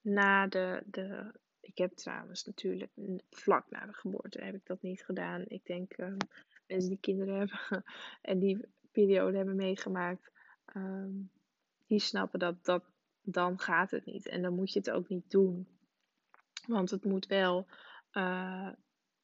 na 0.00 0.46
de, 0.46 0.82
de 0.86 1.32
ik 1.60 1.78
heb 1.78 1.92
trouwens 1.92 2.44
natuurlijk 2.44 2.90
vlak 3.30 3.70
na 3.70 3.86
de 3.86 3.92
geboorte 3.92 4.44
heb 4.44 4.54
ik 4.54 4.66
dat 4.66 4.82
niet 4.82 5.04
gedaan. 5.04 5.44
Ik 5.46 5.66
denk 5.66 5.98
um, 5.98 6.16
mensen 6.66 6.88
die 6.88 7.00
kinderen 7.00 7.38
hebben 7.38 7.84
en 8.30 8.38
die 8.38 8.68
periode 8.92 9.36
hebben 9.36 9.56
meegemaakt, 9.56 10.30
ehm, 10.64 11.12
die 11.86 12.00
snappen 12.00 12.38
dat, 12.38 12.64
dat 12.64 12.84
dan 13.22 13.58
gaat 13.58 13.90
het 13.90 14.04
niet. 14.04 14.26
En 14.26 14.42
dan 14.42 14.54
moet 14.54 14.72
je 14.72 14.78
het 14.78 14.90
ook 14.90 15.08
niet 15.08 15.30
doen. 15.30 15.73
Want 16.66 16.90
het 16.90 17.04
moet 17.04 17.26
wel 17.26 17.66
uh, 18.12 18.70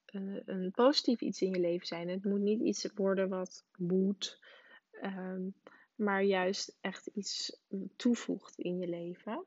een, 0.06 0.42
een, 0.44 0.70
positief 0.70 1.20
iets 1.20 1.42
in 1.42 1.50
je 1.50 1.60
leven 1.60 1.86
zijn. 1.86 2.08
Het 2.08 2.24
moet 2.24 2.40
niet 2.40 2.60
iets 2.60 2.92
worden 2.94 3.28
wat 3.28 3.64
moet, 3.76 4.40
um, 5.02 5.54
maar 5.94 6.22
juist 6.22 6.76
echt 6.80 7.06
iets 7.06 7.60
toevoegt 7.96 8.58
in 8.58 8.78
je 8.78 8.88
leven. 8.88 9.44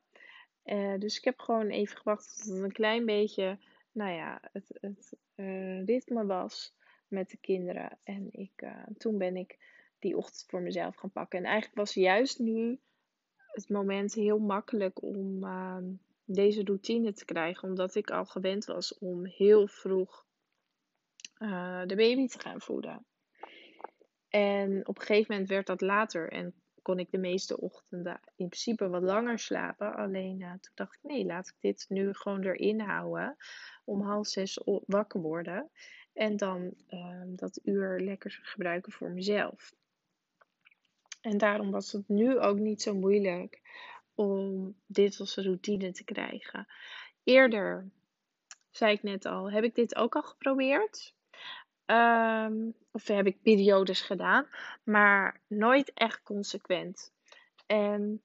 Uh, 0.65 0.99
dus 0.99 1.17
ik 1.17 1.23
heb 1.23 1.39
gewoon 1.39 1.67
even 1.67 1.97
gewacht 1.97 2.37
tot 2.37 2.53
het 2.53 2.63
een 2.63 2.71
klein 2.71 3.05
beetje, 3.05 3.57
nou 3.91 4.11
ja, 4.11 4.39
het, 4.51 4.77
het 4.81 5.17
uh, 5.35 5.85
ritme 5.85 6.25
was 6.25 6.73
met 7.07 7.29
de 7.29 7.37
kinderen. 7.37 7.97
En 8.03 8.27
ik, 8.31 8.67
toen 8.97 9.17
ben 9.17 9.35
ik 9.35 9.57
die 9.99 10.17
ochtend 10.17 10.45
voor 10.47 10.61
mezelf 10.61 10.95
gaan 10.95 11.11
pakken. 11.11 11.39
En 11.39 11.45
eigenlijk 11.45 11.75
was 11.75 11.93
juist 11.93 12.39
nu 12.39 12.79
het 13.53 13.69
moment 13.69 14.13
heel 14.13 14.39
makkelijk 14.39 15.01
om 15.03 15.43
ehm, 15.43 15.85
deze 16.25 16.63
routine 16.63 17.13
te 17.13 17.25
krijgen, 17.25 17.69
omdat 17.69 17.95
ik 17.95 18.11
al 18.11 18.25
gewend 18.25 18.65
was 18.65 18.97
om 18.97 19.25
heel 19.25 19.67
vroeg 19.67 20.25
de 21.87 21.93
baby 21.95 22.27
te 22.27 22.39
gaan 22.39 22.61
voeden. 22.61 23.05
En 24.29 24.87
op 24.87 24.99
een 24.99 25.05
gegeven 25.05 25.31
moment 25.31 25.49
werd 25.49 25.67
dat 25.67 25.81
later 25.81 26.31
en 26.31 26.53
kon 26.83 26.99
ik 26.99 27.11
de 27.11 27.17
meeste 27.17 27.59
ochtenden 27.59 28.19
in 28.35 28.47
principe 28.47 28.89
wat 28.89 29.01
langer 29.01 29.39
slapen. 29.39 29.95
Alleen 29.95 30.39
uh, 30.39 30.49
toen 30.49 30.71
dacht 30.75 30.95
ik, 30.95 31.03
nee, 31.03 31.25
laat 31.25 31.47
ik 31.47 31.55
dit 31.59 31.85
nu 31.89 32.13
gewoon 32.13 32.43
erin 32.43 32.79
houden. 32.79 33.37
Om 33.85 34.01
half 34.01 34.27
zes 34.27 34.61
wakker 34.85 35.21
worden. 35.21 35.69
En 36.13 36.37
dan 36.37 36.73
uh, 36.89 37.21
dat 37.25 37.59
uur 37.63 37.99
lekker 37.99 38.39
gebruiken 38.43 38.91
voor 38.91 39.11
mezelf. 39.11 39.73
En 41.21 41.37
daarom 41.37 41.71
was 41.71 41.91
het 41.91 42.07
nu 42.07 42.39
ook 42.39 42.57
niet 42.57 42.81
zo 42.81 42.95
moeilijk 42.95 43.61
om 44.15 44.75
dit 44.85 45.19
als 45.19 45.35
routine 45.35 45.91
te 45.91 46.03
krijgen. 46.03 46.67
Eerder, 47.23 47.89
zei 48.69 48.93
ik 48.93 49.03
net 49.03 49.25
al, 49.25 49.51
heb 49.51 49.63
ik 49.63 49.75
dit 49.75 49.95
ook 49.95 50.15
al 50.15 50.23
geprobeerd. 50.23 51.13
Um, 51.85 52.75
of 52.91 53.07
heb 53.07 53.25
ik 53.25 53.41
periodes 53.41 54.01
gedaan, 54.01 54.47
maar 54.83 55.41
nooit 55.47 55.93
echt 55.93 56.23
consequent. 56.23 57.13
En 57.65 58.23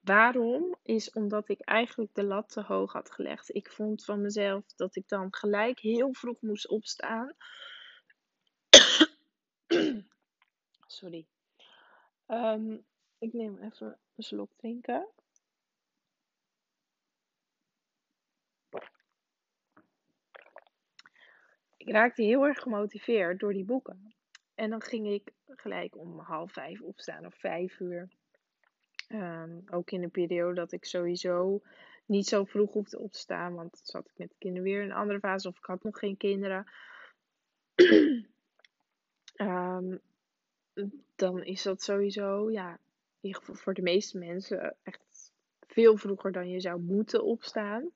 waarom? 0.00 0.76
Is 0.82 1.12
omdat 1.12 1.48
ik 1.48 1.60
eigenlijk 1.60 2.14
de 2.14 2.24
lat 2.24 2.48
te 2.48 2.62
hoog 2.62 2.92
had 2.92 3.10
gelegd. 3.10 3.54
Ik 3.54 3.72
vond 3.72 4.04
van 4.04 4.20
mezelf 4.20 4.64
dat 4.76 4.96
ik 4.96 5.08
dan 5.08 5.34
gelijk 5.34 5.78
heel 5.78 6.12
vroeg 6.12 6.40
moest 6.40 6.68
opstaan. 6.68 7.34
Sorry. 10.86 11.26
Um, 12.26 12.84
ik 13.18 13.32
neem 13.32 13.58
even 13.62 13.98
een 14.16 14.22
slok 14.22 14.50
drinken. 14.56 15.08
ik 21.88 21.94
raakte 21.94 22.22
heel 22.22 22.46
erg 22.46 22.58
gemotiveerd 22.58 23.40
door 23.40 23.52
die 23.52 23.64
boeken. 23.64 24.14
En 24.54 24.70
dan 24.70 24.82
ging 24.82 25.06
ik 25.06 25.32
gelijk 25.46 25.96
om 25.96 26.18
half 26.18 26.52
vijf 26.52 26.80
opstaan 26.80 27.26
of 27.26 27.34
vijf 27.34 27.80
uur. 27.80 28.08
Um, 29.08 29.64
ook 29.70 29.90
in 29.90 30.02
een 30.02 30.10
periode 30.10 30.54
dat 30.54 30.72
ik 30.72 30.84
sowieso 30.84 31.62
niet 32.06 32.26
zo 32.26 32.44
vroeg 32.44 32.72
hoefde 32.72 32.98
op 32.98 33.12
te 33.12 33.18
staan. 33.18 33.54
Want 33.54 33.70
dan 33.70 33.80
zat 33.82 34.06
ik 34.06 34.12
met 34.16 34.28
de 34.28 34.34
kinderen 34.38 34.64
weer 34.64 34.82
in 34.82 34.90
een 34.90 34.96
andere 34.96 35.18
fase. 35.18 35.48
Of 35.48 35.56
ik 35.56 35.64
had 35.64 35.82
nog 35.82 35.98
geen 35.98 36.16
kinderen. 36.16 36.66
um, 39.36 40.00
dan 41.16 41.44
is 41.44 41.62
dat 41.62 41.82
sowieso, 41.82 42.50
ja, 42.50 42.78
ieder 43.20 43.40
geval 43.40 43.54
voor 43.54 43.74
de 43.74 43.82
meeste 43.82 44.18
mensen 44.18 44.76
echt 44.82 45.32
veel 45.66 45.96
vroeger 45.96 46.32
dan 46.32 46.48
je 46.48 46.60
zou 46.60 46.80
moeten 46.80 47.24
opstaan. 47.24 47.90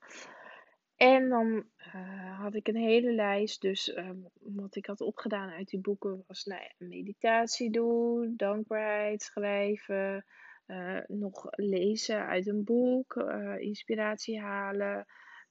En 0.97 1.29
dan 1.29 1.65
uh, 1.95 2.41
had 2.41 2.55
ik 2.55 2.69
een 2.69 2.77
hele 2.77 3.13
lijst. 3.13 3.61
Dus 3.61 3.97
um, 3.97 4.29
wat 4.41 4.77
ik 4.77 4.87
had 4.87 5.01
opgedaan 5.01 5.51
uit 5.51 5.69
die 5.69 5.81
boeken 5.81 6.25
was 6.27 6.45
nou 6.45 6.61
ja, 6.61 6.87
meditatie 6.87 7.71
doen, 7.71 8.35
dankbaarheid 8.37 9.23
schrijven, 9.23 10.25
uh, 10.67 11.01
nog 11.07 11.47
lezen 11.51 12.27
uit 12.27 12.47
een 12.47 12.65
boek, 12.65 13.15
uh, 13.15 13.59
inspiratie 13.59 14.41
halen. 14.41 15.07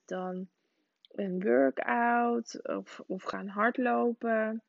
Dan 0.05 0.47
een 1.11 1.41
workout 1.43 2.67
of, 2.67 3.01
of 3.07 3.23
gaan 3.23 3.47
hardlopen. 3.47 4.63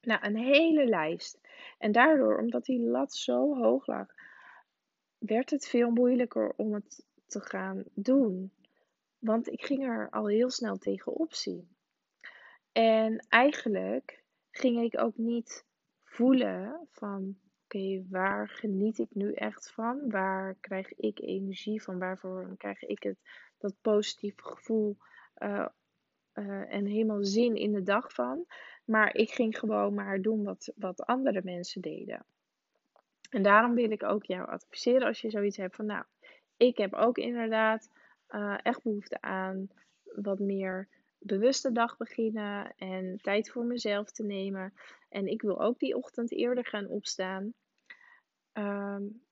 Nou, 0.00 0.26
een 0.26 0.36
hele 0.36 0.86
lijst. 0.86 1.40
En 1.78 1.92
daardoor, 1.92 2.38
omdat 2.38 2.64
die 2.64 2.80
lat 2.80 3.14
zo 3.14 3.56
hoog 3.56 3.86
lag, 3.86 4.13
werd 5.26 5.50
het 5.50 5.66
veel 5.66 5.90
moeilijker 5.90 6.52
om 6.56 6.74
het 6.74 7.04
te 7.26 7.40
gaan 7.40 7.84
doen. 7.94 8.52
Want 9.18 9.50
ik 9.50 9.64
ging 9.64 9.82
er 9.82 10.10
al 10.10 10.26
heel 10.26 10.50
snel 10.50 10.76
tegenop 10.76 11.34
zien. 11.34 11.68
En 12.72 13.26
eigenlijk 13.28 14.22
ging 14.50 14.82
ik 14.82 15.00
ook 15.00 15.16
niet 15.16 15.64
voelen 16.04 16.86
van 16.90 17.36
oké, 17.64 18.04
waar 18.10 18.48
geniet 18.48 18.98
ik 18.98 19.08
nu 19.14 19.32
echt 19.32 19.70
van? 19.70 20.10
Waar 20.10 20.56
krijg 20.60 20.94
ik 20.94 21.20
energie 21.20 21.82
van? 21.82 21.98
Waarvoor 21.98 22.54
krijg 22.56 22.82
ik 22.82 23.02
het, 23.02 23.18
dat 23.58 23.74
positieve 23.80 24.42
gevoel 24.42 24.96
uh, 25.38 25.66
uh, 26.34 26.74
en 26.74 26.86
helemaal 26.86 27.24
zin 27.24 27.56
in 27.56 27.72
de 27.72 27.82
dag 27.82 28.12
van? 28.12 28.46
Maar 28.84 29.14
ik 29.14 29.30
ging 29.30 29.58
gewoon 29.58 29.94
maar 29.94 30.22
doen 30.22 30.44
wat, 30.44 30.72
wat 30.76 31.06
andere 31.06 31.40
mensen 31.44 31.80
deden. 31.80 32.26
En 33.34 33.42
daarom 33.42 33.74
wil 33.74 33.90
ik 33.90 34.02
ook 34.02 34.24
jou 34.24 34.48
adviseren 34.48 35.06
als 35.06 35.20
je 35.20 35.30
zoiets 35.30 35.56
hebt 35.56 35.76
van 35.76 35.86
nou, 35.86 36.04
ik 36.56 36.76
heb 36.76 36.94
ook 36.94 37.18
inderdaad 37.18 37.90
uh, 38.28 38.58
echt 38.62 38.82
behoefte 38.82 39.20
aan 39.20 39.68
wat 40.04 40.38
meer 40.38 40.88
bewuste 41.18 41.72
dag 41.72 41.96
beginnen 41.96 42.74
en 42.76 43.18
tijd 43.22 43.50
voor 43.50 43.64
mezelf 43.64 44.10
te 44.10 44.24
nemen. 44.24 44.72
En 45.08 45.26
ik 45.26 45.42
wil 45.42 45.60
ook 45.60 45.78
die 45.78 45.96
ochtend 45.96 46.32
eerder 46.32 46.66
gaan 46.66 46.86
opstaan. 46.86 47.54
Um, 48.52 49.22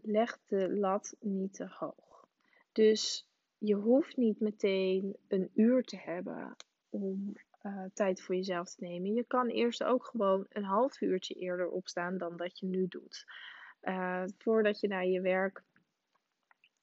leg 0.00 0.38
de 0.46 0.76
lat 0.76 1.16
niet 1.20 1.54
te 1.54 1.66
hoog. 1.68 2.28
Dus 2.72 3.28
je 3.58 3.74
hoeft 3.74 4.16
niet 4.16 4.40
meteen 4.40 5.16
een 5.28 5.50
uur 5.54 5.82
te 5.82 5.96
hebben 5.96 6.56
om 6.90 7.32
uh, 7.66 7.84
tijd 7.94 8.22
voor 8.22 8.34
jezelf 8.34 8.74
te 8.74 8.84
nemen. 8.84 9.14
Je 9.14 9.24
kan 9.24 9.48
eerst 9.48 9.84
ook 9.84 10.04
gewoon 10.04 10.46
een 10.48 10.64
half 10.64 11.00
uurtje 11.00 11.34
eerder 11.34 11.68
opstaan 11.68 12.18
dan 12.18 12.36
dat 12.36 12.58
je 12.58 12.66
nu 12.66 12.86
doet. 12.88 13.24
Uh, 13.82 14.24
voordat 14.38 14.80
je 14.80 14.88
naar 14.88 15.06
je 15.06 15.20
werk 15.20 15.62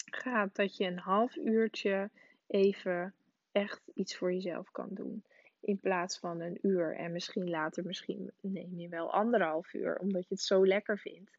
gaat, 0.05 0.55
dat 0.55 0.77
je 0.77 0.85
een 0.85 0.99
half 0.99 1.35
uurtje 1.35 2.09
even 2.47 3.13
echt 3.51 3.81
iets 3.93 4.17
voor 4.17 4.33
jezelf 4.33 4.71
kan 4.71 4.89
doen. 4.91 5.23
In 5.59 5.79
plaats 5.79 6.19
van 6.19 6.41
een 6.41 6.57
uur 6.61 6.95
en 6.95 7.11
misschien 7.11 7.49
later, 7.49 7.85
misschien 7.85 8.31
neem 8.41 8.79
je 8.79 8.89
wel 8.89 9.13
anderhalf 9.13 9.73
uur, 9.73 9.97
omdat 9.97 10.27
je 10.27 10.33
het 10.33 10.43
zo 10.43 10.65
lekker 10.67 10.99
vindt. 10.99 11.37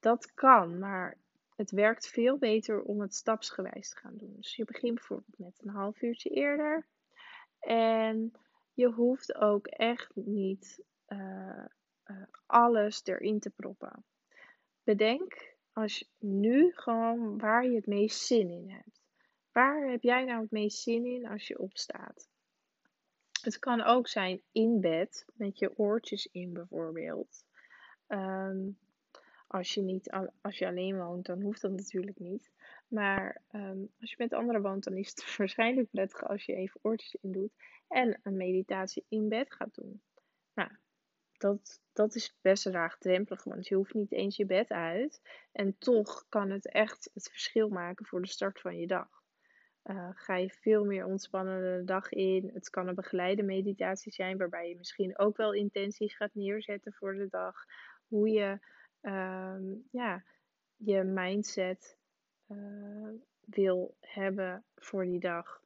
Dat 0.00 0.34
kan, 0.34 0.78
maar 0.78 1.16
het 1.56 1.70
werkt 1.70 2.08
veel 2.08 2.38
beter 2.38 2.82
om 2.82 3.00
het 3.00 3.14
stapsgewijs 3.14 3.88
te 3.88 3.96
gaan 3.96 4.16
doen. 4.16 4.34
Dus 4.36 4.56
je 4.56 4.64
begint 4.64 4.94
bijvoorbeeld 4.94 5.38
met 5.38 5.60
een 5.62 5.70
half 5.70 6.02
uurtje 6.02 6.30
eerder. 6.30 6.86
En 7.60 8.32
je 8.74 8.86
hoeft 8.86 9.34
ook 9.34 9.66
echt 9.66 10.10
niet 10.14 10.82
uh, 11.08 11.64
uh, 12.06 12.22
alles 12.46 13.04
erin 13.04 13.40
te 13.40 13.50
proppen. 13.50 14.04
Bedenk 14.84 15.54
als 15.72 15.98
je 15.98 16.06
nu 16.18 16.72
gewoon 16.74 17.38
waar 17.38 17.64
je 17.64 17.74
het 17.74 17.86
meest 17.86 18.20
zin 18.20 18.50
in 18.50 18.70
hebt. 18.70 19.00
Waar 19.52 19.90
heb 19.90 20.02
jij 20.02 20.24
nou 20.24 20.40
het 20.40 20.50
meest 20.50 20.78
zin 20.78 21.04
in 21.04 21.26
als 21.26 21.46
je 21.46 21.58
opstaat? 21.58 22.28
Het 23.42 23.58
kan 23.58 23.82
ook 23.82 24.08
zijn 24.08 24.42
in 24.52 24.80
bed 24.80 25.24
met 25.34 25.58
je 25.58 25.78
oortjes 25.78 26.26
in 26.26 26.52
bijvoorbeeld. 26.52 27.44
Um, 28.08 28.78
als 29.46 29.74
je, 29.74 29.82
niet, 29.82 30.10
als 30.40 30.58
je 30.58 30.66
alleen 30.66 30.98
woont, 30.98 31.26
dan 31.26 31.40
hoeft 31.40 31.60
dat 31.60 31.70
natuurlijk 31.70 32.18
niet. 32.18 32.50
Maar 32.90 33.42
um, 33.52 33.90
als 34.00 34.10
je 34.10 34.16
met 34.18 34.32
anderen 34.32 34.62
woont, 34.62 34.84
dan 34.84 34.96
is 34.96 35.08
het 35.08 35.24
waarschijnlijk 35.36 35.90
prettig 35.90 36.24
als 36.24 36.44
je 36.44 36.54
even 36.54 36.80
oortjes 36.82 37.16
in 37.20 37.32
doet 37.32 37.52
en 37.88 38.20
een 38.22 38.36
meditatie 38.36 39.04
in 39.08 39.28
bed 39.28 39.52
gaat 39.52 39.74
doen. 39.74 40.02
Nou, 40.54 40.70
dat, 41.32 41.80
dat 41.92 42.14
is 42.14 42.36
best 42.40 42.64
laagdrempelig, 42.64 43.44
want 43.44 43.68
je 43.68 43.74
hoeft 43.74 43.94
niet 43.94 44.12
eens 44.12 44.36
je 44.36 44.46
bed 44.46 44.68
uit. 44.68 45.20
En 45.52 45.78
toch 45.78 46.24
kan 46.28 46.50
het 46.50 46.72
echt 46.72 47.10
het 47.14 47.28
verschil 47.28 47.68
maken 47.68 48.06
voor 48.06 48.22
de 48.22 48.28
start 48.28 48.60
van 48.60 48.78
je 48.78 48.86
dag. 48.86 49.08
Uh, 49.84 50.08
ga 50.12 50.36
je 50.36 50.50
veel 50.50 50.84
meer 50.84 51.04
ontspannen 51.04 51.78
de 51.78 51.84
dag 51.84 52.12
in. 52.12 52.50
Het 52.54 52.70
kan 52.70 52.88
een 52.88 52.94
begeleide 52.94 53.42
meditatie 53.42 54.12
zijn, 54.12 54.38
waarbij 54.38 54.68
je 54.68 54.76
misschien 54.76 55.18
ook 55.18 55.36
wel 55.36 55.52
intenties 55.52 56.16
gaat 56.16 56.34
neerzetten 56.34 56.92
voor 56.92 57.14
de 57.14 57.28
dag. 57.28 57.64
Hoe 58.06 58.28
je 58.28 58.58
ehm, 59.00 59.62
ja, 59.90 60.24
je 60.76 61.02
mindset 61.02 61.98
uh, 62.50 63.08
wil 63.44 63.96
hebben 64.00 64.64
voor 64.76 65.04
die 65.04 65.20
dag. 65.20 65.62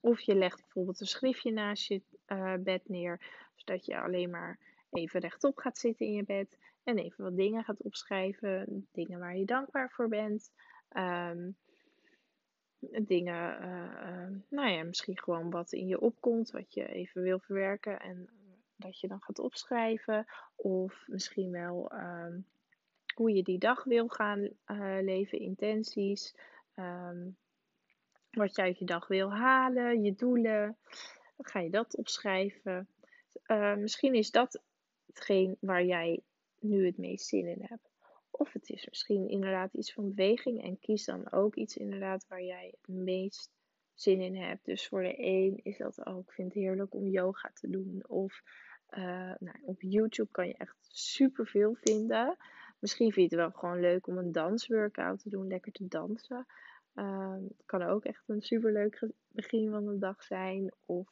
Of 0.00 0.20
je 0.20 0.34
legt 0.34 0.60
bijvoorbeeld 0.60 1.00
een 1.00 1.06
schriftje 1.06 1.52
naast 1.52 1.88
je 1.88 2.02
uh, 2.26 2.54
bed 2.54 2.88
neer, 2.88 3.20
zodat 3.54 3.86
je 3.86 4.00
alleen 4.00 4.30
maar 4.30 4.58
even 4.90 5.20
rechtop 5.20 5.58
gaat 5.58 5.78
zitten 5.78 6.06
in 6.06 6.12
je 6.12 6.24
bed 6.24 6.58
en 6.82 6.98
even 6.98 7.24
wat 7.24 7.36
dingen 7.36 7.64
gaat 7.64 7.82
opschrijven, 7.82 8.86
dingen 8.92 9.18
waar 9.18 9.36
je 9.36 9.44
dankbaar 9.44 9.90
voor 9.90 10.08
bent. 10.08 10.50
Um, 10.96 11.56
dingen, 12.90 13.62
uh, 13.64 14.40
nou 14.48 14.68
ja, 14.68 14.82
misschien 14.84 15.18
gewoon 15.18 15.50
wat 15.50 15.72
in 15.72 15.86
je 15.86 16.00
opkomt, 16.00 16.50
wat 16.50 16.74
je 16.74 16.86
even 16.86 17.22
wil 17.22 17.38
verwerken 17.38 18.00
en 18.00 18.28
dat 18.76 19.00
je 19.00 19.08
dan 19.08 19.22
gaat 19.22 19.38
opschrijven. 19.38 20.26
Of 20.56 21.04
misschien 21.06 21.50
wel 21.50 21.92
um, 21.92 22.46
hoe 23.22 23.32
je 23.32 23.42
die 23.42 23.58
dag 23.58 23.84
wil 23.84 24.08
gaan 24.08 24.40
uh, 24.40 24.96
leven, 25.00 25.38
intenties. 25.38 26.34
Um, 26.74 27.36
wat 28.30 28.56
je 28.56 28.62
uit 28.62 28.78
je 28.78 28.84
dag 28.84 29.06
wil 29.06 29.32
halen, 29.32 30.02
je 30.02 30.14
doelen. 30.14 30.76
Ga 31.38 31.60
je 31.60 31.70
dat 31.70 31.96
opschrijven. 31.96 32.88
Uh, 33.46 33.74
misschien 33.74 34.14
is 34.14 34.30
dat 34.30 34.62
hetgeen 35.06 35.56
waar 35.60 35.84
jij 35.84 36.20
nu 36.60 36.86
het 36.86 36.98
meest 36.98 37.26
zin 37.26 37.46
in 37.46 37.62
hebt. 37.62 37.90
Of 38.30 38.52
het 38.52 38.70
is 38.70 38.86
misschien 38.88 39.28
inderdaad 39.28 39.74
iets 39.74 39.92
van 39.92 40.14
beweging. 40.14 40.62
En 40.62 40.78
kies 40.78 41.04
dan 41.04 41.32
ook 41.32 41.54
iets 41.54 41.76
inderdaad 41.76 42.26
waar 42.28 42.42
jij 42.42 42.74
het 42.80 42.96
meest 42.96 43.50
zin 43.94 44.20
in 44.20 44.36
hebt. 44.36 44.64
Dus 44.64 44.88
voor 44.88 45.02
de 45.02 45.14
een 45.16 45.60
is 45.62 45.78
dat 45.78 46.06
ook. 46.06 46.28
Ik 46.28 46.34
vind 46.34 46.54
het 46.54 46.62
heerlijk 46.62 46.94
om 46.94 47.06
yoga 47.06 47.50
te 47.54 47.70
doen. 47.70 48.02
Of 48.06 48.42
uh, 48.90 49.34
nou, 49.38 49.56
op 49.62 49.82
YouTube 49.82 50.30
kan 50.30 50.46
je 50.46 50.54
echt 50.56 50.76
superveel 50.88 51.74
vinden. 51.74 52.36
Misschien 52.82 53.12
vind 53.12 53.30
je 53.30 53.36
het 53.36 53.44
wel 53.44 53.60
gewoon 53.60 53.80
leuk 53.80 54.06
om 54.06 54.18
een 54.18 54.32
dansworkout 54.32 55.18
te 55.18 55.28
doen. 55.28 55.46
Lekker 55.46 55.72
te 55.72 55.88
dansen. 55.88 56.46
Uh, 56.94 57.32
het 57.32 57.66
kan 57.66 57.82
ook 57.82 58.04
echt 58.04 58.22
een 58.26 58.42
superleuk 58.42 59.08
begin 59.28 59.70
van 59.70 59.86
de 59.86 59.98
dag 59.98 60.22
zijn. 60.22 60.72
Of 60.86 61.08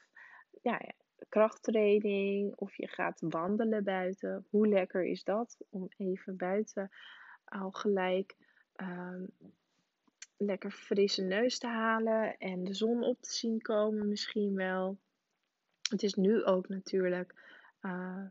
ja, 0.63 0.81
krachttraining. 1.29 2.55
Of 2.57 2.77
je 2.77 2.89
gaat 2.89 3.21
wandelen 3.21 3.85
buiten. 3.85 4.47
Hoe 4.51 4.69
lekker 4.69 5.05
is 5.05 5.25
dat 5.25 5.57
om 5.69 5.89
even 5.97 6.37
buiten 6.37 6.91
al 7.45 7.71
gelijk 7.71 8.37
um, 8.77 9.31
lekker 10.37 10.71
frisse 10.71 11.23
neus 11.23 11.59
te 11.59 11.67
halen 11.67 12.37
en 12.39 12.65
de 12.65 12.75
zon 12.75 13.03
op 13.03 13.23
te 13.23 13.33
zien 13.33 13.61
komen 13.61 14.09
misschien 14.09 14.55
wel. 14.55 14.99
Het 15.91 16.03
is 16.03 16.15
nu 16.15 16.45
ook 16.45 16.69
natuurlijk 16.69 17.35
uh, 17.83 18.25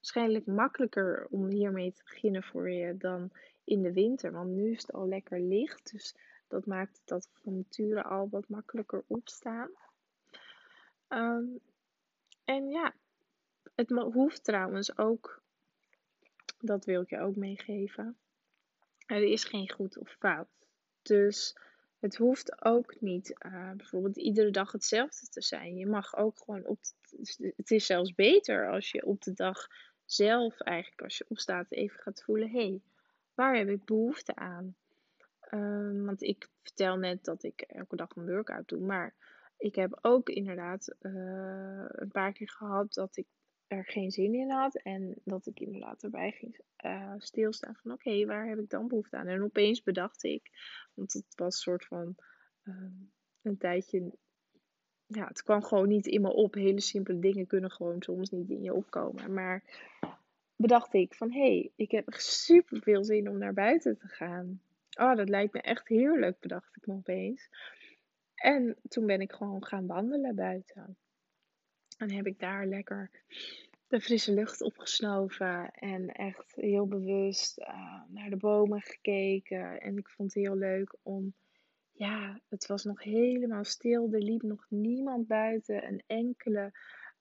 waarschijnlijk 0.00 0.46
makkelijker 0.46 1.26
om 1.30 1.48
hiermee 1.48 1.92
te 1.92 2.02
beginnen 2.04 2.42
voor 2.42 2.70
je 2.70 2.96
dan 2.96 3.30
in 3.64 3.82
de 3.82 3.92
winter. 3.92 4.32
Want 4.32 4.50
nu 4.50 4.70
is 4.70 4.82
het 4.82 4.92
al 4.92 5.08
lekker 5.08 5.40
licht. 5.40 5.92
Dus 5.92 6.16
dat 6.48 6.66
maakt 6.66 7.00
dat 7.04 7.28
van 7.32 7.56
nature 7.56 8.02
al 8.02 8.28
wat 8.28 8.48
makkelijker 8.48 9.04
opstaan. 9.06 9.70
Um, 11.08 11.60
en 12.44 12.68
ja, 12.68 12.94
het 13.74 13.90
hoeft 13.90 14.44
trouwens 14.44 14.98
ook, 14.98 15.42
dat 16.58 16.84
wil 16.84 17.02
ik 17.02 17.10
je 17.10 17.20
ook 17.20 17.36
meegeven. 17.36 18.18
Er 19.06 19.22
is 19.22 19.44
geen 19.44 19.70
goed 19.70 19.98
of 19.98 20.16
fout. 20.18 20.48
Dus 21.02 21.56
het 21.98 22.16
hoeft 22.16 22.64
ook 22.64 23.00
niet 23.00 23.34
uh, 23.46 23.70
bijvoorbeeld 23.72 24.16
iedere 24.16 24.50
dag 24.50 24.72
hetzelfde 24.72 25.26
te 25.26 25.42
zijn. 25.42 25.76
Je 25.76 25.86
mag 25.86 26.16
ook 26.16 26.38
gewoon 26.38 26.66
op. 26.66 26.78
Het 27.56 27.70
is 27.70 27.86
zelfs 27.86 28.14
beter 28.14 28.70
als 28.70 28.90
je 28.90 29.06
op 29.06 29.22
de 29.22 29.32
dag 29.32 29.68
zelf, 30.12 30.60
eigenlijk 30.60 31.02
als 31.02 31.18
je 31.18 31.24
opstaat, 31.28 31.70
even 31.70 31.98
gaat 32.00 32.22
voelen: 32.22 32.50
hé, 32.50 32.68
hey, 32.68 32.80
waar 33.34 33.56
heb 33.56 33.68
ik 33.68 33.84
behoefte 33.84 34.34
aan? 34.34 34.74
Um, 35.50 36.04
want 36.04 36.22
ik 36.22 36.48
vertel 36.62 36.96
net 36.96 37.24
dat 37.24 37.42
ik 37.42 37.60
elke 37.60 37.96
dag 37.96 38.16
een 38.16 38.26
workout 38.26 38.68
doe, 38.68 38.80
maar 38.80 39.14
ik 39.58 39.74
heb 39.74 39.98
ook 40.00 40.28
inderdaad 40.28 40.94
uh, 41.00 41.84
een 41.88 42.10
paar 42.10 42.32
keer 42.32 42.48
gehad 42.48 42.94
dat 42.94 43.16
ik 43.16 43.26
er 43.66 43.84
geen 43.84 44.10
zin 44.10 44.34
in 44.34 44.50
had. 44.50 44.74
En 44.74 45.14
dat 45.24 45.46
ik 45.46 45.60
inderdaad 45.60 46.02
erbij 46.02 46.30
ging 46.30 46.60
uh, 46.84 47.14
stilstaan 47.18 47.76
van 47.76 47.92
oké, 47.92 48.26
waar 48.26 48.48
heb 48.48 48.58
ik 48.58 48.70
dan 48.70 48.88
behoefte 48.88 49.16
aan? 49.16 49.26
En 49.26 49.42
opeens 49.42 49.82
bedacht 49.82 50.24
ik, 50.24 50.50
want 50.94 51.12
het 51.12 51.34
was 51.34 51.54
een 51.54 51.60
soort 51.60 51.86
van 51.86 52.16
uh, 52.64 52.74
een 53.42 53.58
tijdje. 53.58 54.12
Ja, 55.12 55.26
het 55.26 55.42
kwam 55.42 55.62
gewoon 55.62 55.88
niet 55.88 56.06
in 56.06 56.20
me 56.20 56.32
op. 56.32 56.54
Hele 56.54 56.80
simpele 56.80 57.18
dingen 57.18 57.46
kunnen 57.46 57.70
gewoon 57.70 58.02
soms 58.02 58.30
niet 58.30 58.50
in 58.50 58.62
je 58.62 58.74
opkomen. 58.74 59.32
Maar 59.32 59.62
bedacht 60.56 60.94
ik 60.94 61.14
van 61.14 61.32
hé, 61.32 61.40
hey, 61.40 61.70
ik 61.76 61.90
heb 61.90 62.12
super 62.12 62.82
veel 62.82 63.04
zin 63.04 63.28
om 63.28 63.38
naar 63.38 63.54
buiten 63.54 63.98
te 63.98 64.08
gaan. 64.08 64.60
Oh, 64.98 65.16
dat 65.16 65.28
lijkt 65.28 65.52
me 65.52 65.60
echt 65.60 65.88
heerlijk, 65.88 66.40
bedacht 66.40 66.76
ik 66.76 66.86
me 66.86 66.94
opeens. 66.94 67.48
En 68.34 68.76
toen 68.88 69.06
ben 69.06 69.20
ik 69.20 69.32
gewoon 69.32 69.64
gaan 69.64 69.86
wandelen 69.86 70.34
buiten. 70.34 70.96
En 71.98 72.10
heb 72.10 72.26
ik 72.26 72.38
daar 72.38 72.66
lekker 72.66 73.10
de 73.88 74.00
frisse 74.00 74.32
lucht 74.32 74.62
opgesnoven. 74.62 75.70
En 75.70 76.08
echt 76.08 76.54
heel 76.54 76.86
bewust 76.86 77.58
uh, 77.58 78.02
naar 78.08 78.30
de 78.30 78.36
bomen 78.36 78.80
gekeken. 78.80 79.80
En 79.80 79.96
ik 79.96 80.08
vond 80.08 80.34
het 80.34 80.44
heel 80.44 80.56
leuk 80.56 80.96
om. 81.02 81.34
Ja, 82.00 82.40
het 82.48 82.66
was 82.66 82.84
nog 82.84 83.02
helemaal 83.02 83.64
stil. 83.64 84.12
Er 84.12 84.22
liep 84.22 84.42
nog 84.42 84.66
niemand 84.68 85.26
buiten. 85.26 85.86
Een 85.86 86.02
enkele 86.06 86.72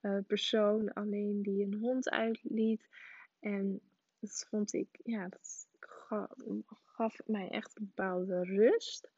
uh, 0.01 0.17
persoon 0.27 0.93
alleen 0.93 1.41
die 1.41 1.63
een 1.63 1.73
hond 1.73 2.09
uitliet. 2.09 2.87
En 3.39 3.81
dat 4.19 4.45
vond 4.49 4.73
ik, 4.73 4.99
ja, 5.03 5.27
dat 5.27 5.67
gaf, 6.85 7.19
mij 7.25 7.49
echt 7.49 7.79
een 7.79 7.85
bepaalde 7.85 8.43
rust. 8.43 9.11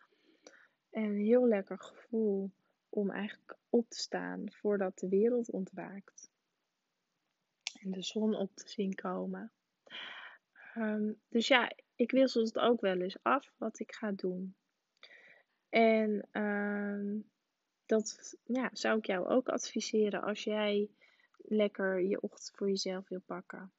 En 0.89 1.03
een 1.03 1.25
heel 1.25 1.47
lekker 1.47 1.79
gevoel 1.79 2.51
om 2.89 3.11
eigenlijk 3.11 3.57
op 3.69 3.89
te 3.89 3.99
staan 3.99 4.51
voordat 4.51 4.99
de 4.99 5.09
wereld 5.09 5.51
ontwaakt. 5.51 6.29
En 7.81 7.91
de 7.91 8.01
zon 8.01 8.35
op 8.35 8.55
te 8.55 8.69
zien 8.69 8.95
komen. 8.95 9.51
Um, 10.75 11.19
dus 11.29 11.47
ja, 11.47 11.71
ik 11.95 12.11
wissel 12.11 12.43
het 12.43 12.59
ook 12.59 12.81
wel 12.81 13.01
eens 13.01 13.17
af 13.21 13.53
wat 13.57 13.79
ik 13.79 13.91
ga 13.93 14.11
doen. 14.11 14.55
En 15.71 16.27
um, 16.31 17.29
dat 17.85 18.37
ja, 18.43 18.69
zou 18.73 18.97
ik 18.97 19.05
jou 19.05 19.27
ook 19.27 19.49
adviseren 19.49 20.21
als 20.21 20.43
jij 20.43 20.89
lekker 21.37 22.01
je 22.01 22.21
ochtend 22.21 22.51
voor 22.55 22.67
jezelf 22.67 23.07
wil 23.07 23.21
pakken. 23.25 23.71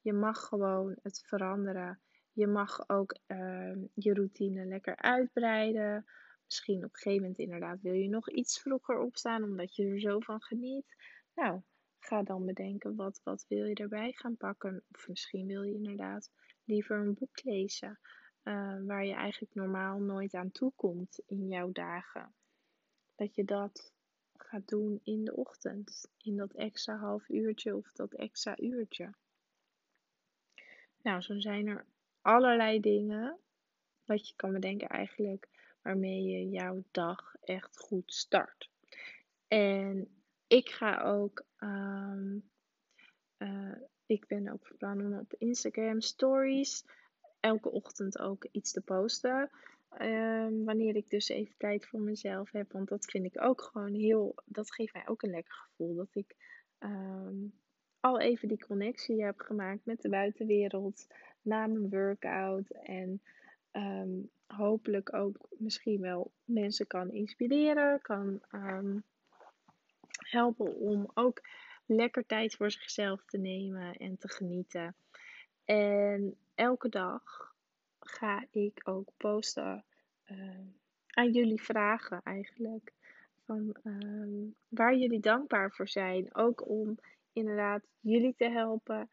Je 0.00 0.12
mag 0.12 0.38
gewoon 0.38 0.96
het 1.02 1.22
veranderen. 1.26 2.00
Je 2.32 2.46
mag 2.46 2.88
ook 2.88 3.16
uh, 3.26 3.76
je 3.94 4.14
routine 4.14 4.64
lekker 4.64 4.96
uitbreiden. 4.96 6.06
Misschien 6.44 6.76
op 6.76 6.82
een 6.82 6.90
gegeven 6.98 7.20
moment 7.20 7.38
inderdaad 7.38 7.80
wil 7.80 7.92
je 7.92 8.08
nog 8.08 8.30
iets 8.30 8.60
vroeger 8.60 8.98
opstaan 8.98 9.42
omdat 9.42 9.76
je 9.76 9.86
er 9.86 10.00
zo 10.00 10.20
van 10.20 10.42
geniet. 10.42 10.96
Nou, 11.34 11.60
ga 11.98 12.22
dan 12.22 12.46
bedenken 12.46 12.96
wat, 12.96 13.20
wat 13.22 13.44
wil 13.48 13.64
je 13.64 13.74
erbij 13.74 14.12
gaan 14.12 14.36
pakken. 14.36 14.84
Of 14.92 15.08
misschien 15.08 15.46
wil 15.46 15.62
je 15.62 15.74
inderdaad 15.74 16.30
liever 16.64 16.98
een 16.98 17.14
boek 17.14 17.42
lezen. 17.42 17.98
Uh, 18.48 18.76
waar 18.86 19.04
je 19.04 19.14
eigenlijk 19.14 19.54
normaal 19.54 19.98
nooit 19.98 20.34
aan 20.34 20.50
toe 20.50 20.72
komt 20.76 21.20
in 21.26 21.48
jouw 21.48 21.72
dagen. 21.72 22.34
Dat 23.14 23.34
je 23.34 23.44
dat 23.44 23.92
gaat 24.36 24.68
doen 24.68 25.00
in 25.02 25.24
de 25.24 25.36
ochtend. 25.36 26.08
In 26.16 26.36
dat 26.36 26.52
extra 26.52 26.96
half 26.96 27.28
uurtje 27.28 27.76
of 27.76 27.92
dat 27.92 28.12
extra 28.12 28.58
uurtje. 28.58 29.14
Nou, 31.02 31.20
zo 31.20 31.38
zijn 31.38 31.66
er 31.66 31.86
allerlei 32.20 32.80
dingen 32.80 33.38
wat 34.04 34.28
je 34.28 34.34
kan 34.36 34.52
bedenken 34.52 34.88
eigenlijk 34.88 35.48
waarmee 35.82 36.22
je 36.22 36.48
jouw 36.48 36.84
dag 36.90 37.34
echt 37.40 37.78
goed 37.78 38.12
start. 38.12 38.70
En 39.48 40.08
ik 40.46 40.68
ga 40.68 41.00
ook, 41.00 41.44
um, 41.58 42.50
uh, 43.38 43.76
ik 44.06 44.26
ben 44.26 44.48
ook 44.48 44.66
van 44.66 44.76
plan 44.76 45.00
om 45.00 45.18
op 45.18 45.34
Instagram 45.34 46.00
stories 46.00 46.84
elke 47.40 47.70
ochtend 47.70 48.18
ook 48.18 48.46
iets 48.50 48.72
te 48.72 48.80
posten. 48.80 49.50
Um, 50.00 50.64
wanneer 50.64 50.96
ik 50.96 51.10
dus 51.10 51.28
even 51.28 51.54
tijd 51.58 51.86
voor 51.86 52.00
mezelf 52.00 52.50
heb. 52.50 52.72
Want 52.72 52.88
dat 52.88 53.04
vind 53.04 53.24
ik 53.24 53.42
ook 53.42 53.62
gewoon 53.62 53.94
heel. 53.94 54.34
Dat 54.44 54.74
geeft 54.74 54.92
mij 54.92 55.08
ook 55.08 55.22
een 55.22 55.30
lekker 55.30 55.54
gevoel. 55.54 55.94
Dat 55.94 56.14
ik 56.14 56.36
um, 56.78 57.52
al 58.00 58.20
even 58.20 58.48
die 58.48 58.66
connectie 58.66 59.24
heb 59.24 59.40
gemaakt 59.40 59.84
met 59.84 60.02
de 60.02 60.08
buitenwereld. 60.08 61.06
Na 61.42 61.66
mijn 61.66 61.90
workout. 61.90 62.70
En 62.70 63.22
um, 63.72 64.30
hopelijk 64.46 65.14
ook 65.14 65.48
misschien 65.50 66.00
wel 66.00 66.32
mensen 66.44 66.86
kan 66.86 67.10
inspireren, 67.10 68.00
kan 68.00 68.42
helpen 70.16 70.76
om 70.76 71.10
ook 71.14 71.40
lekker 71.86 72.26
tijd 72.26 72.54
voor 72.54 72.70
zichzelf 72.70 73.24
te 73.24 73.38
nemen 73.38 73.94
en 73.94 74.18
te 74.18 74.28
genieten. 74.28 74.96
En 75.64 76.36
elke 76.56 76.88
dag 76.88 77.54
ga 78.00 78.46
ik 78.50 78.80
ook 78.84 79.08
posten 79.16 79.84
uh, 80.30 80.66
aan 81.06 81.32
jullie 81.32 81.62
vragen 81.62 82.20
eigenlijk. 82.22 82.92
Van 83.44 83.76
um, 83.84 84.54
waar 84.68 84.96
jullie 84.96 85.20
dankbaar 85.20 85.70
voor 85.70 85.88
zijn. 85.88 86.34
Ook 86.34 86.68
om 86.68 86.98
inderdaad 87.32 87.82
jullie 88.00 88.34
te 88.36 88.48
helpen. 88.50 89.10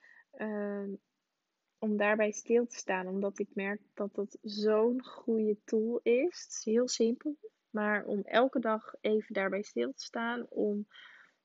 om 1.80 1.98
daarbij 1.98 2.32
stil 2.32 2.68
te 2.68 2.76
staan, 2.76 3.08
omdat 3.08 3.40
ik 3.40 3.48
merk 3.54 3.82
dat 3.94 4.16
dat 4.16 4.38
zo'n 4.42 5.04
goede 5.04 5.58
tool 5.64 6.00
is. 6.04 6.42
Het 6.44 6.52
is 6.52 6.62
heel 6.64 6.88
simpel, 6.88 7.38
maar 7.70 8.06
om 8.06 8.22
elke 8.22 8.60
dag 8.60 8.94
even 9.02 9.34
daarbij 9.34 9.62
stil 9.62 9.94
te 9.94 10.04
staan, 10.04 10.46
om 10.50 10.88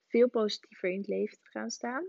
veel 0.06 0.28
positiever 0.28 0.90
in 0.90 0.98
het 0.98 1.08
leven 1.08 1.38
te 1.38 1.50
gaan 1.50 1.70
staan. 1.70 2.04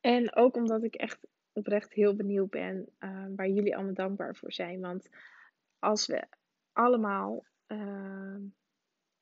En 0.00 0.34
ook 0.34 0.56
omdat 0.56 0.82
ik 0.82 0.94
echt 0.94 1.18
oprecht 1.58 1.92
heel 1.92 2.16
benieuwd 2.16 2.50
ben 2.50 2.88
uh, 3.00 3.26
waar 3.36 3.48
jullie 3.48 3.74
allemaal 3.76 3.94
dankbaar 3.94 4.36
voor 4.36 4.52
zijn. 4.52 4.80
Want 4.80 5.08
als 5.78 6.06
we 6.06 6.26
allemaal 6.72 7.44
uh, 7.68 8.36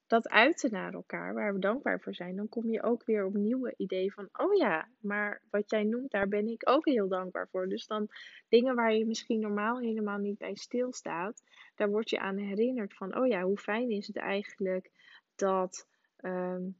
dat 0.06 0.28
uiten 0.28 0.70
naar 0.70 0.92
elkaar, 0.92 1.34
waar 1.34 1.54
we 1.54 1.58
dankbaar 1.58 2.00
voor 2.00 2.14
zijn, 2.14 2.36
dan 2.36 2.48
kom 2.48 2.70
je 2.70 2.82
ook 2.82 3.04
weer 3.04 3.24
op 3.24 3.34
nieuwe 3.34 3.74
ideeën 3.76 4.10
van, 4.10 4.28
oh 4.32 4.54
ja, 4.54 4.88
maar 5.00 5.42
wat 5.50 5.70
jij 5.70 5.84
noemt, 5.84 6.10
daar 6.10 6.28
ben 6.28 6.46
ik 6.46 6.68
ook 6.68 6.84
heel 6.84 7.08
dankbaar 7.08 7.48
voor. 7.48 7.68
Dus 7.68 7.86
dan 7.86 8.08
dingen 8.48 8.74
waar 8.74 8.94
je 8.94 9.06
misschien 9.06 9.40
normaal 9.40 9.78
helemaal 9.78 10.18
niet 10.18 10.38
bij 10.38 10.54
stilstaat, 10.54 11.42
daar 11.74 11.88
word 11.88 12.10
je 12.10 12.18
aan 12.18 12.36
herinnerd 12.36 12.94
van, 12.94 13.16
oh 13.16 13.26
ja, 13.26 13.42
hoe 13.42 13.58
fijn 13.58 13.90
is 13.90 14.06
het 14.06 14.16
eigenlijk 14.16 14.90
dat, 15.34 15.86
um, 16.20 16.76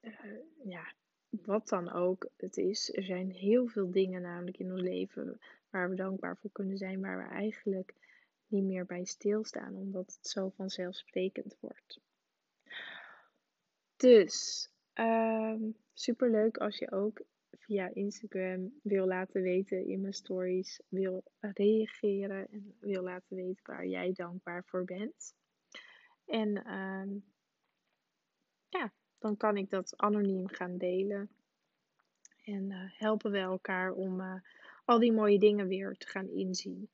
uh, 0.00 0.12
ja, 0.64 0.92
wat 1.42 1.68
dan 1.68 1.92
ook 1.92 2.28
het 2.36 2.56
is. 2.56 2.92
Er 2.94 3.02
zijn 3.02 3.30
heel 3.30 3.66
veel 3.66 3.90
dingen 3.90 4.22
namelijk 4.22 4.58
in 4.58 4.72
ons 4.72 4.80
leven 4.80 5.40
waar 5.70 5.90
we 5.90 5.96
dankbaar 5.96 6.36
voor 6.36 6.50
kunnen 6.52 6.76
zijn, 6.76 7.00
waar 7.00 7.18
we 7.18 7.34
eigenlijk 7.34 7.94
niet 8.46 8.64
meer 8.64 8.86
bij 8.86 9.04
stilstaan, 9.04 9.76
omdat 9.76 10.14
het 10.16 10.26
zo 10.26 10.48
vanzelfsprekend 10.48 11.56
wordt. 11.60 12.00
Dus 13.96 14.68
um, 14.94 15.76
super 15.92 16.30
leuk 16.30 16.56
als 16.56 16.78
je 16.78 16.92
ook 16.92 17.22
via 17.50 17.90
Instagram 17.94 18.72
wil 18.82 19.06
laten 19.06 19.42
weten 19.42 19.86
in 19.86 20.00
mijn 20.00 20.12
stories, 20.12 20.80
wil 20.88 21.24
reageren 21.40 22.48
en 22.50 22.76
wil 22.80 23.02
laten 23.02 23.36
weten 23.36 23.62
waar 23.64 23.86
jij 23.86 24.12
dankbaar 24.12 24.64
voor 24.64 24.84
bent. 24.84 25.34
En 26.24 26.72
um, 26.72 27.24
ja, 28.68 28.92
dan 29.24 29.36
kan 29.36 29.56
ik 29.56 29.70
dat 29.70 29.92
anoniem 29.96 30.48
gaan 30.48 30.76
delen. 30.78 31.30
En 32.44 32.70
uh, 32.70 32.78
helpen 32.98 33.30
we 33.30 33.38
elkaar 33.38 33.92
om 33.92 34.20
uh, 34.20 34.34
al 34.84 34.98
die 34.98 35.12
mooie 35.12 35.38
dingen 35.38 35.68
weer 35.68 35.96
te 35.96 36.06
gaan 36.06 36.28
inzien. 36.28 36.88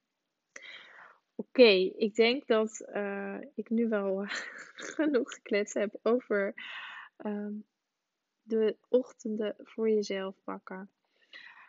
Oké, 1.35 1.71
ik 1.97 2.15
denk 2.15 2.47
dat 2.47 2.87
uh, 2.95 3.39
ik 3.55 3.71
nu 3.71 3.89
wel 3.89 4.25
genoeg 4.97 5.33
gekletst 5.33 5.75
heb 5.75 5.99
over 6.03 6.55
um, 7.25 7.65
de 8.43 8.77
ochtenden 8.89 9.55
voor 9.59 9.91
jezelf 9.91 10.37
pakken. 10.45 10.91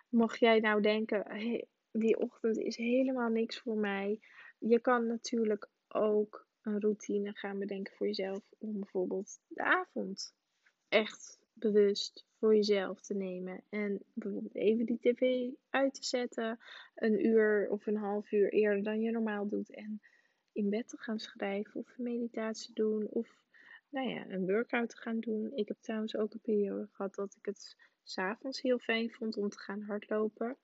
Mocht 0.09 0.39
jij 0.39 0.59
nou 0.59 0.81
denken, 0.81 1.23
hey, 1.27 1.65
die 1.91 2.19
ochtend 2.19 2.57
is 2.57 2.77
helemaal 2.77 3.29
niks 3.29 3.59
voor 3.59 3.77
mij. 3.77 4.19
Je 4.57 4.79
kan 4.79 5.07
natuurlijk 5.07 5.69
ook 5.87 6.47
een 6.61 6.79
routine 6.79 7.33
gaan 7.33 7.59
bedenken 7.59 7.95
voor 7.95 8.07
jezelf 8.07 8.43
om 8.57 8.79
bijvoorbeeld 8.79 9.39
de 9.47 9.63
avond 9.63 10.33
echt 10.91 11.39
bewust 11.53 12.25
voor 12.37 12.55
jezelf 12.55 13.01
te 13.01 13.13
nemen. 13.13 13.63
En 13.69 14.03
bijvoorbeeld 14.13 14.55
even 14.55 14.85
die 14.85 14.99
tv 14.99 15.49
uit 15.69 15.93
te 15.93 16.03
zetten. 16.03 16.59
Een 16.95 17.25
uur 17.25 17.67
of 17.69 17.87
een 17.87 17.97
half 17.97 18.31
uur 18.31 18.53
eerder 18.53 18.83
dan 18.83 19.01
je 19.01 19.11
normaal 19.11 19.47
doet. 19.47 19.73
En 19.73 20.01
in 20.51 20.69
bed 20.69 20.87
te 20.87 20.97
gaan 20.97 21.19
schrijven 21.19 21.79
of 21.79 21.97
meditatie 21.97 22.73
doen. 22.73 23.07
Of 23.07 23.43
nou 23.89 24.09
ja, 24.09 24.29
een 24.29 24.45
workout 24.45 24.89
te 24.89 24.97
gaan 24.97 25.19
doen. 25.19 25.51
Ik 25.55 25.67
heb 25.67 25.77
trouwens 25.81 26.15
ook 26.15 26.33
een 26.33 26.39
periode 26.39 26.87
gehad 26.91 27.15
dat 27.15 27.35
ik 27.37 27.45
het 27.45 27.77
s'avonds 28.03 28.61
heel 28.61 28.79
fijn 28.79 29.11
vond 29.11 29.37
om 29.37 29.49
te 29.49 29.59
gaan 29.59 29.81
hardlopen. 29.81 30.57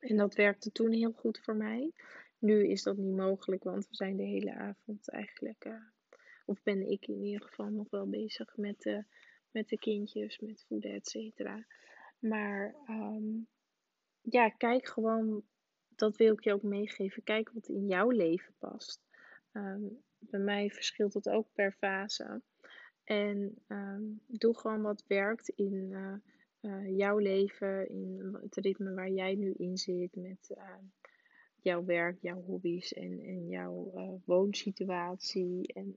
En 0.00 0.16
dat 0.16 0.34
werkte 0.34 0.72
toen 0.72 0.92
heel 0.92 1.12
goed 1.12 1.40
voor 1.42 1.56
mij. 1.56 1.92
Nu 2.38 2.68
is 2.68 2.82
dat 2.82 2.96
niet 2.96 3.16
mogelijk, 3.16 3.64
want 3.64 3.88
we 3.88 3.94
zijn 3.94 4.16
de 4.16 4.22
hele 4.22 4.54
avond 4.54 5.10
eigenlijk, 5.10 5.64
uh, 5.64 5.74
of 6.48 6.62
ben 6.62 6.90
ik 6.90 7.06
in 7.06 7.24
ieder 7.24 7.46
geval 7.46 7.68
nog 7.70 7.90
wel 7.90 8.08
bezig 8.08 8.56
met 8.56 8.82
de 8.82 9.04
met 9.50 9.68
de 9.68 9.78
kindjes, 9.78 10.38
met 10.38 10.64
voeden, 10.68 10.92
et 10.92 11.08
cetera. 11.08 11.66
Maar 12.18 12.74
um, 12.88 13.46
ja, 14.20 14.48
kijk 14.48 14.88
gewoon, 14.88 15.42
dat 15.88 16.16
wil 16.16 16.32
ik 16.32 16.44
je 16.44 16.52
ook 16.52 16.62
meegeven. 16.62 17.22
Kijk 17.22 17.50
wat 17.50 17.68
in 17.68 17.86
jouw 17.86 18.10
leven 18.10 18.54
past. 18.58 19.00
Um, 19.52 20.02
bij 20.18 20.40
mij 20.40 20.70
verschilt 20.70 21.14
het 21.14 21.28
ook 21.28 21.46
per 21.52 21.72
fase. 21.72 22.42
En 23.04 23.54
um, 23.68 24.20
doe 24.26 24.58
gewoon 24.58 24.82
wat 24.82 25.04
werkt 25.06 25.48
in 25.48 25.90
uh, 25.90 26.14
uh, 26.60 26.96
jouw 26.96 27.18
leven, 27.18 27.88
in 27.88 28.38
het 28.40 28.56
ritme 28.56 28.94
waar 28.94 29.10
jij 29.10 29.34
nu 29.34 29.52
in 29.56 29.76
zit, 29.76 30.16
met 30.16 30.56
jouw 31.62 31.84
werk, 31.84 32.18
jouw 32.20 32.40
hobby's 32.40 32.92
en, 32.92 33.20
en 33.20 33.48
jouw 33.48 33.92
uh, 33.94 34.10
woonsituatie. 34.24 35.72
En 35.72 35.96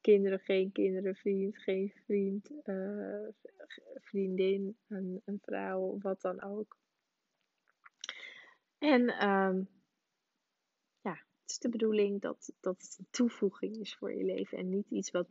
kinderen, 0.00 0.38
geen 0.38 0.72
kinderen, 0.72 1.14
vriend, 1.14 1.58
geen 1.58 1.92
vriend, 2.04 2.50
uh, 2.64 3.28
vriendin, 3.94 4.76
een, 4.88 5.22
een, 5.24 5.38
vrouw, 5.42 5.98
wat 6.00 6.20
dan 6.20 6.42
ook. 6.42 6.76
En 8.78 9.28
um, 9.28 9.68
ja, 11.00 11.12
het 11.12 11.50
is 11.50 11.58
de 11.58 11.68
bedoeling 11.68 12.20
dat, 12.20 12.52
dat 12.60 12.82
het 12.82 12.96
een 12.98 13.06
toevoeging 13.10 13.76
is 13.76 13.94
voor 13.94 14.14
je 14.14 14.24
leven 14.24 14.58
en 14.58 14.68
niet 14.68 14.90
iets 14.90 15.10
wat 15.10 15.28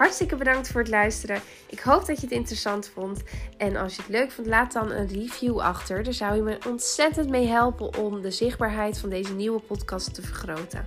Hartstikke 0.00 0.36
bedankt 0.36 0.68
voor 0.68 0.80
het 0.80 0.90
luisteren. 0.90 1.40
Ik 1.66 1.80
hoop 1.80 2.06
dat 2.06 2.16
je 2.16 2.22
het 2.26 2.34
interessant 2.34 2.88
vond. 2.88 3.22
En 3.56 3.76
als 3.76 3.96
je 3.96 4.02
het 4.02 4.10
leuk 4.10 4.30
vond, 4.30 4.46
laat 4.46 4.72
dan 4.72 4.90
een 4.90 5.08
review 5.08 5.58
achter. 5.58 6.02
Daar 6.02 6.12
zou 6.12 6.36
je 6.36 6.42
me 6.42 6.58
ontzettend 6.66 7.28
mee 7.28 7.46
helpen 7.46 7.96
om 7.98 8.20
de 8.20 8.30
zichtbaarheid 8.30 8.98
van 8.98 9.08
deze 9.08 9.34
nieuwe 9.34 9.60
podcast 9.60 10.14
te 10.14 10.22
vergroten. 10.22 10.86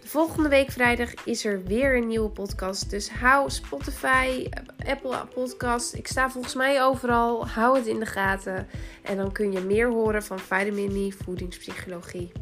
De 0.00 0.08
volgende 0.08 0.48
week 0.48 0.70
vrijdag 0.70 1.14
is 1.24 1.44
er 1.44 1.62
weer 1.64 1.96
een 1.96 2.06
nieuwe 2.06 2.28
podcast. 2.28 2.90
Dus 2.90 3.10
hou 3.10 3.50
Spotify, 3.50 4.48
Apple 4.86 5.26
Podcast. 5.34 5.94
Ik 5.94 6.06
sta 6.06 6.30
volgens 6.30 6.54
mij 6.54 6.82
overal. 6.82 7.48
Hou 7.48 7.76
het 7.76 7.86
in 7.86 7.98
de 7.98 8.06
gaten. 8.06 8.68
En 9.02 9.16
dan 9.16 9.32
kun 9.32 9.52
je 9.52 9.60
meer 9.60 9.90
horen 9.90 10.22
van 10.22 10.38
Vitamin 10.38 10.92
Me 10.92 11.12
Voedingspsychologie. 11.24 12.32